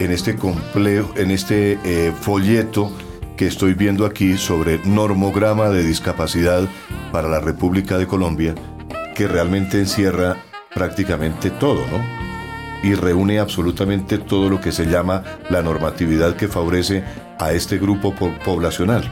en 0.00 0.10
este 0.10 0.34
complejo, 0.34 1.14
en 1.16 1.30
este 1.30 1.78
eh, 1.84 2.12
folleto 2.20 2.90
que 3.36 3.46
estoy 3.46 3.74
viendo 3.74 4.04
aquí 4.04 4.36
sobre 4.36 4.80
normograma 4.84 5.68
de 5.68 5.84
discapacidad 5.84 6.68
para 7.12 7.28
la 7.28 7.38
República 7.38 7.96
de 7.96 8.08
Colombia, 8.08 8.56
que 9.14 9.28
realmente 9.28 9.78
encierra 9.78 10.42
prácticamente 10.74 11.50
todo, 11.50 11.86
¿no? 11.86 12.26
y 12.82 12.94
reúne 12.94 13.38
absolutamente 13.38 14.18
todo 14.18 14.48
lo 14.48 14.60
que 14.60 14.72
se 14.72 14.86
llama 14.86 15.22
la 15.48 15.62
normatividad 15.62 16.36
que 16.36 16.48
favorece 16.48 17.04
a 17.38 17.52
este 17.52 17.78
grupo 17.78 18.14
poblacional. 18.44 19.10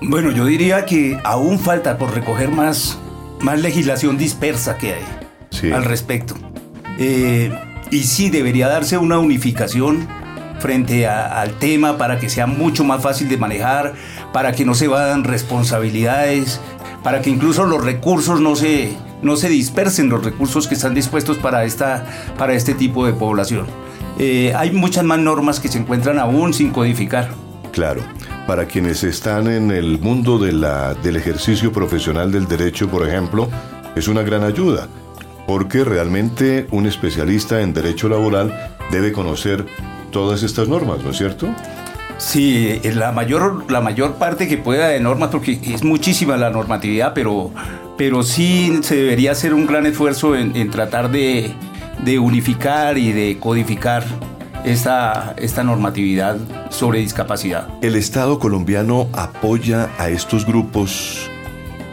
Bueno, 0.00 0.30
yo 0.32 0.44
diría 0.46 0.84
que 0.84 1.18
aún 1.24 1.58
falta 1.58 1.96
por 1.96 2.14
recoger 2.14 2.50
más, 2.50 2.98
más 3.40 3.60
legislación 3.60 4.18
dispersa 4.18 4.76
que 4.78 4.94
hay 4.94 5.70
al 5.72 5.84
respecto. 5.84 6.34
Eh, 6.98 7.52
y 7.90 8.04
sí, 8.04 8.30
debería 8.30 8.68
darse 8.68 8.98
una 8.98 9.18
unificación 9.18 10.08
frente 10.58 11.06
al 11.08 11.58
tema 11.58 11.98
para 11.98 12.18
que 12.18 12.30
sea 12.30 12.46
mucho 12.46 12.84
más 12.84 13.02
fácil 13.02 13.28
de 13.28 13.36
manejar, 13.36 13.94
para 14.32 14.52
que 14.52 14.64
no 14.64 14.74
se 14.74 14.88
vayan 14.88 15.24
responsabilidades, 15.24 16.60
para 17.02 17.20
que 17.20 17.30
incluso 17.30 17.64
los 17.64 17.84
recursos 17.84 18.40
no 18.40 18.54
se, 18.54 18.96
no 19.22 19.36
se 19.36 19.48
dispersen 19.48 20.08
los 20.08 20.24
recursos 20.24 20.68
que 20.68 20.74
están 20.74 20.94
dispuestos 20.94 21.36
para, 21.38 21.64
esta, 21.64 22.06
para 22.38 22.54
este 22.54 22.74
tipo 22.74 23.04
de 23.04 23.12
población. 23.12 23.66
Eh, 24.24 24.52
hay 24.54 24.70
muchas 24.70 25.02
más 25.02 25.18
normas 25.18 25.58
que 25.58 25.66
se 25.66 25.78
encuentran 25.78 26.20
aún 26.20 26.54
sin 26.54 26.70
codificar. 26.70 27.30
Claro, 27.72 28.02
para 28.46 28.66
quienes 28.66 29.02
están 29.02 29.48
en 29.48 29.72
el 29.72 29.98
mundo 29.98 30.38
de 30.38 30.52
la, 30.52 30.94
del 30.94 31.16
ejercicio 31.16 31.72
profesional 31.72 32.30
del 32.30 32.46
derecho, 32.46 32.88
por 32.88 33.04
ejemplo, 33.04 33.48
es 33.96 34.06
una 34.06 34.22
gran 34.22 34.44
ayuda, 34.44 34.86
porque 35.44 35.82
realmente 35.82 36.68
un 36.70 36.86
especialista 36.86 37.62
en 37.62 37.74
derecho 37.74 38.08
laboral 38.08 38.76
debe 38.92 39.10
conocer 39.10 39.66
todas 40.12 40.44
estas 40.44 40.68
normas, 40.68 41.02
¿no 41.02 41.10
es 41.10 41.16
cierto? 41.16 41.48
Sí, 42.18 42.80
la 42.94 43.10
mayor, 43.10 43.68
la 43.72 43.80
mayor 43.80 44.14
parte 44.14 44.46
que 44.46 44.56
pueda 44.56 44.86
de 44.86 45.00
normas, 45.00 45.30
porque 45.30 45.58
es 45.64 45.82
muchísima 45.82 46.36
la 46.36 46.50
normatividad, 46.50 47.12
pero, 47.12 47.50
pero 47.98 48.22
sí 48.22 48.78
se 48.82 48.94
debería 48.94 49.32
hacer 49.32 49.52
un 49.52 49.66
gran 49.66 49.84
esfuerzo 49.84 50.36
en, 50.36 50.70
tratar 50.70 51.10
de, 51.10 51.52
unificar 52.18 52.98
y 52.98 53.12
de 53.12 53.38
codificar 53.38 54.04
esta, 54.64 55.34
esta 55.36 55.64
normatividad 55.64 56.36
sobre 56.70 57.00
discapacidad. 57.00 57.68
¿El 57.80 57.96
Estado 57.96 58.38
colombiano 58.38 59.08
apoya 59.12 59.90
a 59.98 60.08
estos 60.08 60.46
grupos 60.46 61.30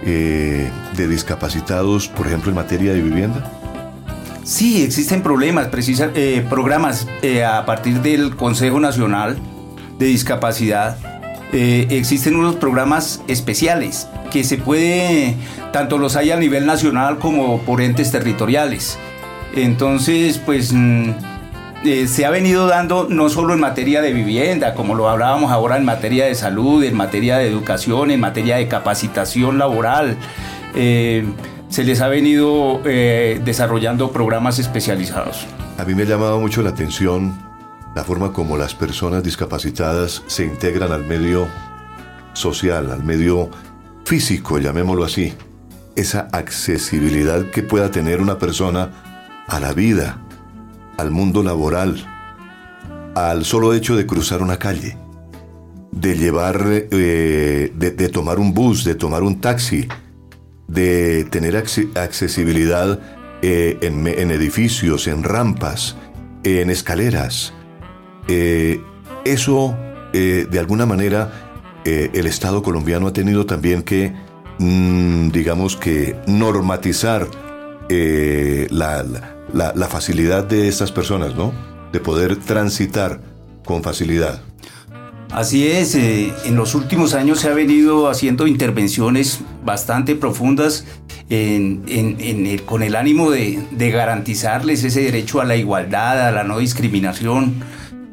eh, 0.04 0.70
de 0.96 1.08
discapacitados, 1.08 2.08
por 2.08 2.28
ejemplo, 2.28 2.50
en 2.50 2.56
materia 2.56 2.94
de 2.94 3.02
vivienda? 3.02 3.52
Sí, 4.44 4.84
existen 4.84 5.22
problemas, 5.22 5.68
precisa, 5.68 6.10
eh, 6.16 6.46
programas 6.50 7.08
eh, 7.22 7.44
a 7.44 7.66
partir 7.66 8.02
del 8.02 8.36
Consejo 8.36 8.80
Nacional 8.80 9.38
de 9.98 10.06
discapacidad, 10.06 10.98
existen 11.52 12.36
unos 12.36 12.56
programas 12.56 13.22
especiales 13.28 14.08
que 14.32 14.44
se 14.44 14.58
puede, 14.58 15.36
tanto 15.74 15.98
los 15.98 16.16
hay 16.16 16.30
a 16.30 16.38
nivel 16.38 16.68
nacional 16.68 17.18
como 17.18 17.62
por 17.62 17.82
entes 17.82 18.12
territoriales. 18.12 19.00
Entonces, 19.56 20.38
pues 20.38 20.72
mm, 20.74 21.12
eh, 21.86 22.08
se 22.08 22.26
ha 22.26 22.30
venido 22.30 22.68
dando 22.68 23.08
no 23.10 23.30
solo 23.30 23.54
en 23.54 23.60
materia 23.60 24.02
de 24.02 24.14
vivienda, 24.14 24.74
como 24.74 24.96
lo 24.96 25.10
hablábamos 25.10 25.52
ahora 25.52 25.78
en 25.78 25.86
materia 25.86 26.26
de 26.26 26.36
salud, 26.36 26.84
en 26.84 26.96
materia 26.96 27.38
de 27.38 27.48
educación, 27.48 28.12
en 28.12 28.20
materia 28.20 28.58
de 28.58 28.68
capacitación 28.68 29.58
laboral. 29.58 30.18
Eh, 30.76 31.26
se 31.70 31.84
les 31.84 32.02
ha 32.02 32.08
venido 32.08 32.82
desarrollando 32.84 34.12
programas 34.12 34.58
especializados. 34.58 35.46
A 35.78 35.86
mí 35.86 35.94
me 35.94 36.02
ha 36.02 36.06
llamado 36.08 36.40
mucho 36.40 36.64
la 36.64 36.72
atención 36.72 37.38
la 37.96 38.04
forma 38.04 38.32
como 38.32 38.56
las 38.56 38.76
personas 38.76 39.24
discapacitadas 39.24 40.24
se 40.28 40.46
integran 40.46 40.92
al 40.92 41.06
medio 41.06 41.48
social, 42.34 42.92
al 42.92 43.04
medio 43.04 43.50
físico, 44.06 44.60
llamémoslo 44.60 45.04
así. 45.04 45.34
Esa 45.96 46.28
accesibilidad 46.32 47.46
que 47.48 47.64
pueda 47.64 47.90
tener 47.90 48.22
una 48.22 48.38
persona 48.38 48.92
a 49.50 49.60
la 49.60 49.74
vida, 49.74 50.22
al 50.98 51.12
mundo 51.12 51.44
laboral, 51.44 52.06
al 53.16 53.46
solo 53.46 53.74
hecho 53.74 53.96
de 53.96 54.06
cruzar 54.06 54.42
una 54.42 54.58
calle, 54.58 54.98
de 55.92 56.18
llevar, 56.18 56.66
eh, 56.70 57.72
de, 57.76 58.10
tomar 58.10 58.40
un 58.40 58.54
bus, 58.54 58.84
de 58.84 58.96
tomar 58.96 59.24
un 59.24 59.42
taxi, 59.42 59.88
de 60.68 61.26
tener 61.26 61.58
accesibilidad 61.58 63.00
eh, 63.42 63.78
en 63.82 64.32
edificios, 64.32 65.08
en 65.08 65.24
rampas, 65.24 65.98
en 66.44 66.70
escaleras. 66.70 67.54
Eh, 68.28 68.82
eso, 69.26 69.76
de 70.14 70.60
alguna 70.60 70.86
manera, 70.86 71.32
el 71.86 72.28
Estado 72.28 72.62
colombiano 72.62 73.08
ha 73.08 73.14
tenido 73.14 73.46
también 73.46 73.84
que, 73.84 74.14
mm, 74.60 75.30
digamos 75.30 75.76
que, 75.76 76.16
normatizar 76.28 77.28
la 77.90 79.00
facilidad 79.90 80.44
de 80.46 80.68
estas 80.68 80.92
personas, 80.92 81.36
¿no? 81.36 81.54
De 81.92 82.00
poder 82.00 82.36
transitar 82.38 83.22
con 83.66 83.84
facilidad. 83.84 84.42
Así 85.32 85.68
es, 85.68 85.94
en 85.94 86.56
los 86.56 86.74
últimos 86.74 87.14
años 87.14 87.40
se 87.40 87.50
ha 87.50 87.54
venido 87.54 88.10
haciendo 88.10 88.48
intervenciones 88.48 89.42
bastante 89.64 90.16
profundas 90.16 90.86
con 92.66 92.82
el 92.82 92.96
ánimo 92.96 93.30
de, 93.30 93.92
garantizarles 93.92 94.84
ese 94.84 95.02
derecho 95.02 95.40
a 95.40 95.46
la 95.46 95.56
igualdad, 95.56 96.28
a 96.28 96.32
la 96.32 96.44
no 96.44 96.58
discriminación. 96.58 97.64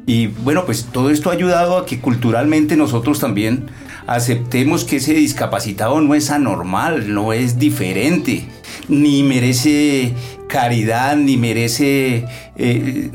Y 0.05 0.27
bueno, 0.27 0.65
pues 0.65 0.85
todo 0.91 1.09
esto 1.09 1.31
ha 1.31 1.33
ayudado 1.33 1.77
a 1.77 1.85
que 1.87 1.99
culturalmente 1.99 2.77
nosotros 2.77 3.19
también 3.19 3.65
aceptemos 4.05 4.83
que 4.85 4.97
ese 4.97 5.13
discapacitado 5.13 5.99
no 5.99 6.13
es 6.13 6.29
anormal, 6.29 7.13
no 7.13 7.33
es 7.33 7.57
diferente, 7.57 8.45
ni 8.87 9.23
merece 9.23 10.13
caridad, 10.47 11.15
ni 11.15 11.37
merece... 11.37 12.25
Eh, 12.55 13.11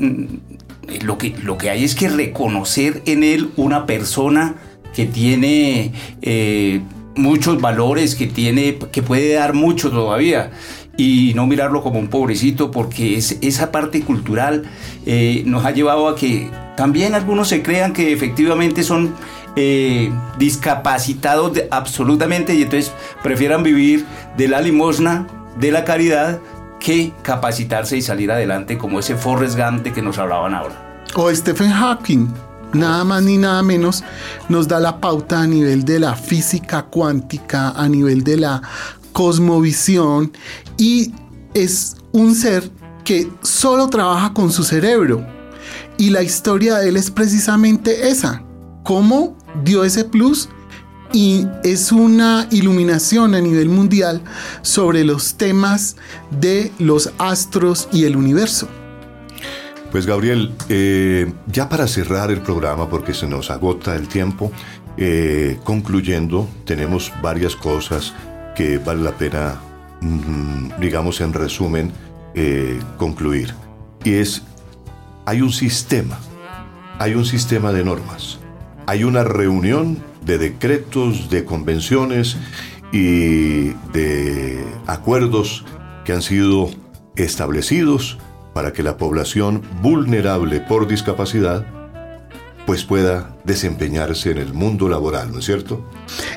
lo, 1.01 1.17
que, 1.17 1.35
lo 1.43 1.57
que 1.57 1.69
hay 1.69 1.83
es 1.83 1.95
que 1.95 2.09
reconocer 2.09 3.01
en 3.05 3.23
él 3.23 3.51
una 3.55 3.85
persona 3.85 4.55
que 4.93 5.05
tiene... 5.05 5.91
Eh, 6.21 6.81
muchos 7.15 7.61
valores 7.61 8.15
que 8.15 8.25
tiene, 8.25 8.79
que 8.91 9.03
puede 9.03 9.33
dar 9.33 9.53
mucho 9.53 9.91
todavía. 9.91 10.49
Y 10.97 11.33
no 11.35 11.45
mirarlo 11.45 11.83
como 11.83 11.99
un 11.99 12.07
pobrecito 12.07 12.71
porque 12.71 13.17
es, 13.17 13.37
esa 13.41 13.71
parte 13.71 14.01
cultural 14.01 14.63
eh, 15.05 15.43
nos 15.45 15.63
ha 15.63 15.71
llevado 15.71 16.07
a 16.07 16.15
que 16.15 16.49
también 16.75 17.13
algunos 17.13 17.49
se 17.49 17.61
crean 17.61 17.93
que 17.93 18.13
efectivamente 18.13 18.83
son 18.83 19.13
discapacitados 20.39 21.51
absolutamente 21.69 22.55
y 22.55 22.63
entonces 22.63 22.91
prefieran 23.21 23.61
vivir 23.61 24.03
de 24.35 24.47
la 24.47 24.59
limosna, 24.59 25.27
de 25.59 25.71
la 25.71 25.85
caridad, 25.85 26.39
que 26.83 27.13
capacitarse 27.21 27.97
y 27.97 28.01
salir 28.01 28.31
adelante 28.31 28.77
como 28.77 28.99
ese 28.99 29.15
Forrest 29.15 29.57
Gump 29.57 29.87
que 29.93 30.01
nos 30.01 30.17
hablaban 30.17 30.53
ahora. 30.53 31.03
O 31.15 31.33
Stephen 31.33 31.71
Hawking 31.71 32.27
nada 32.73 33.03
más 33.03 33.23
ni 33.23 33.37
nada 33.37 33.61
menos, 33.63 34.03
nos 34.49 34.67
da 34.67 34.79
la 34.79 34.99
pauta 34.99 35.41
a 35.41 35.47
nivel 35.47 35.85
de 35.85 35.99
la 35.99 36.15
física 36.15 36.83
cuántica, 36.83 37.69
a 37.69 37.87
nivel 37.87 38.23
de 38.23 38.37
la 38.37 38.61
cosmovisión 39.11 40.31
y 40.77 41.13
es 41.53 41.95
un 42.11 42.35
ser 42.35 42.69
que 43.03 43.31
solo 43.41 43.89
trabaja 43.89 44.33
con 44.33 44.51
su 44.51 44.63
cerebro. 44.63 45.25
Y 45.97 46.09
la 46.09 46.23
historia 46.23 46.77
de 46.77 46.89
él 46.89 46.97
es 46.97 47.11
precisamente 47.11 48.09
esa, 48.09 48.41
cómo 48.83 49.37
dio 49.63 49.83
ese 49.83 50.03
plus 50.03 50.49
y 51.13 51.47
es 51.63 51.91
una 51.91 52.47
iluminación 52.51 53.35
a 53.35 53.39
nivel 53.39 53.69
mundial 53.69 54.21
sobre 54.63 55.05
los 55.05 55.35
temas 55.35 55.95
de 56.31 56.71
los 56.79 57.13
astros 57.19 57.87
y 57.93 58.05
el 58.05 58.17
universo. 58.17 58.67
Pues 59.91 60.07
Gabriel, 60.07 60.51
eh, 60.69 61.31
ya 61.45 61.69
para 61.69 61.87
cerrar 61.87 62.31
el 62.31 62.41
programa, 62.41 62.89
porque 62.89 63.13
se 63.13 63.27
nos 63.27 63.51
agota 63.51 63.95
el 63.95 64.07
tiempo, 64.07 64.51
eh, 64.97 65.59
concluyendo, 65.63 66.49
tenemos 66.65 67.13
varias 67.21 67.55
cosas 67.55 68.13
que 68.55 68.79
vale 68.79 69.03
la 69.03 69.11
pena, 69.11 69.61
mm, 70.01 70.79
digamos 70.81 71.21
en 71.21 71.31
resumen, 71.31 71.91
eh, 72.33 72.79
concluir. 72.97 73.53
Y 74.03 74.15
es, 74.15 74.41
hay 75.25 75.41
un 75.41 75.51
sistema, 75.51 76.17
hay 76.97 77.13
un 77.13 77.25
sistema 77.25 77.71
de 77.71 77.83
normas, 77.83 78.39
hay 78.87 79.03
una 79.03 79.23
reunión 79.23 79.99
de 80.25 80.37
decretos, 80.37 81.29
de 81.29 81.45
convenciones 81.45 82.37
y 82.91 83.69
de 83.91 84.65
acuerdos 84.87 85.65
que 86.05 86.13
han 86.13 86.21
sido 86.21 86.69
establecidos 87.15 88.17
para 88.53 88.71
que 88.73 88.83
la 88.83 88.97
población 88.97 89.61
vulnerable 89.81 90.59
por 90.59 90.87
discapacidad 90.87 91.65
pues 92.65 92.83
pueda 92.83 93.35
desempeñarse 93.43 94.31
en 94.31 94.37
el 94.37 94.53
mundo 94.53 94.87
laboral, 94.87 95.31
¿no 95.31 95.39
es 95.39 95.45
cierto? 95.45 95.83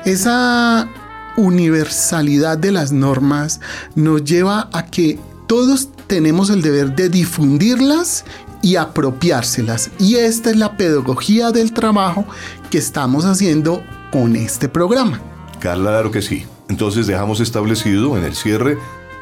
Esa 0.03 0.89
universalidad 1.37 2.57
de 2.57 2.71
las 2.71 2.91
normas 2.91 3.61
nos 3.95 4.23
lleva 4.23 4.69
a 4.73 4.87
que 4.87 5.19
todos 5.47 5.89
tenemos 6.07 6.49
el 6.49 6.61
deber 6.61 6.95
de 6.95 7.09
difundirlas 7.09 8.25
y 8.61 8.75
apropiárselas. 8.75 9.91
Y 9.99 10.15
esta 10.15 10.49
es 10.49 10.55
la 10.55 10.77
pedagogía 10.77 11.51
del 11.51 11.73
trabajo 11.73 12.25
que 12.69 12.77
estamos 12.77 13.25
haciendo 13.25 13.83
con 14.11 14.35
este 14.35 14.69
programa. 14.69 15.21
Claro 15.59 16.11
que 16.11 16.21
sí. 16.21 16.45
Entonces 16.69 17.07
dejamos 17.07 17.39
establecido 17.39 18.17
en 18.17 18.23
el 18.23 18.35
cierre 18.35 18.77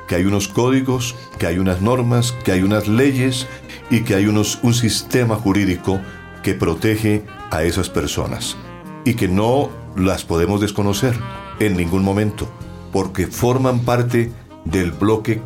que 0.08 0.16
hay 0.16 0.26
unos 0.26 0.48
códigos, 0.48 1.16
que 1.40 1.48
hay 1.48 1.58
unas 1.58 1.82
normas, 1.82 2.34
que 2.44 2.52
hay 2.52 2.62
unas 2.62 2.88
leyes 2.88 3.48
y 3.90 4.02
que 4.02 4.16
hay 4.16 4.28
unos, 4.28 4.60
un 4.62 4.74
sistema 4.74 5.36
jurídico 5.36 6.00
que 6.44 6.54
protege 6.54 7.24
a 7.52 7.64
esas 7.64 7.90
personas 7.90 8.56
y 9.04 9.16
que 9.16 9.28
no 9.28 9.70
las 9.96 10.26
podemos 10.26 10.62
desconocer 10.62 11.18
en 11.60 11.78
ningún 11.78 12.04
momento 12.04 12.50
porque 12.96 13.28
forman 13.28 13.82
parte 13.82 14.32
del 14.64 14.92
bloque 14.92 15.42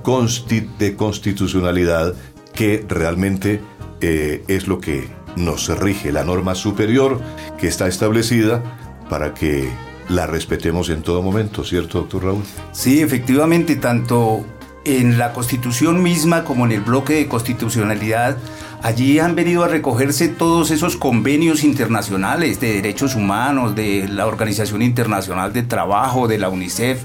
de 0.78 0.96
constitucionalidad 0.96 2.14
que 2.54 2.86
realmente 2.88 3.60
eh, 4.02 4.44
es 4.48 4.68
lo 4.68 4.80
que 4.80 5.08
nos 5.36 5.70
rige, 5.80 6.12
la 6.12 6.24
norma 6.24 6.56
superior 6.56 7.20
que 7.58 7.68
está 7.68 7.88
establecida 7.88 8.64
para 9.10 9.34
que 9.34 9.70
la 10.10 10.26
respetemos 10.26 10.90
en 10.90 11.04
todo 11.04 11.22
momento, 11.22 11.64
¿cierto, 11.64 12.00
doctor 12.00 12.26
Raúl? 12.26 12.44
Sí, 12.72 13.02
efectivamente, 13.02 13.76
tanto 13.76 14.44
en 14.86 15.18
la 15.18 15.34
Constitución 15.34 16.02
misma 16.02 16.44
como 16.44 16.66
en 16.66 16.72
el 16.72 16.82
bloque 16.82 17.14
de 17.14 17.28
constitucionalidad, 17.28 18.38
allí 18.82 19.20
han 19.20 19.36
venido 19.36 19.64
a 19.64 19.68
recogerse 19.68 20.30
todos 20.30 20.72
esos 20.72 20.98
convenios 20.98 21.64
internacionales 21.64 22.60
de 22.60 22.74
derechos 22.74 23.16
humanos, 23.16 23.76
de 23.76 24.08
la 24.08 24.26
Organización 24.26 24.82
Internacional 24.82 25.54
de 25.54 25.64
Trabajo, 25.64 26.28
de 26.28 26.40
la 26.40 26.50
UNICEF, 26.50 27.04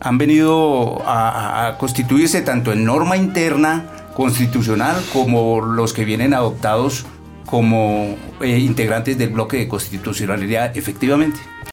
han 0.00 0.16
venido 0.16 1.02
a, 1.04 1.76
constituirse 1.78 2.40
tanto 2.40 2.72
en 2.72 2.84
norma 2.84 3.16
interna 3.16 3.97
constitucional 4.18 4.96
como 5.12 5.60
los 5.60 5.92
que 5.92 6.04
vienen 6.04 6.34
adoptados 6.34 7.06
como 7.46 8.16
eh, 8.40 8.58
integrantes 8.58 9.16
del 9.16 9.28
bloque 9.28 9.58
de 9.58 9.68
constitucionalidad, 9.68 10.76
efectivamente. 10.76 11.38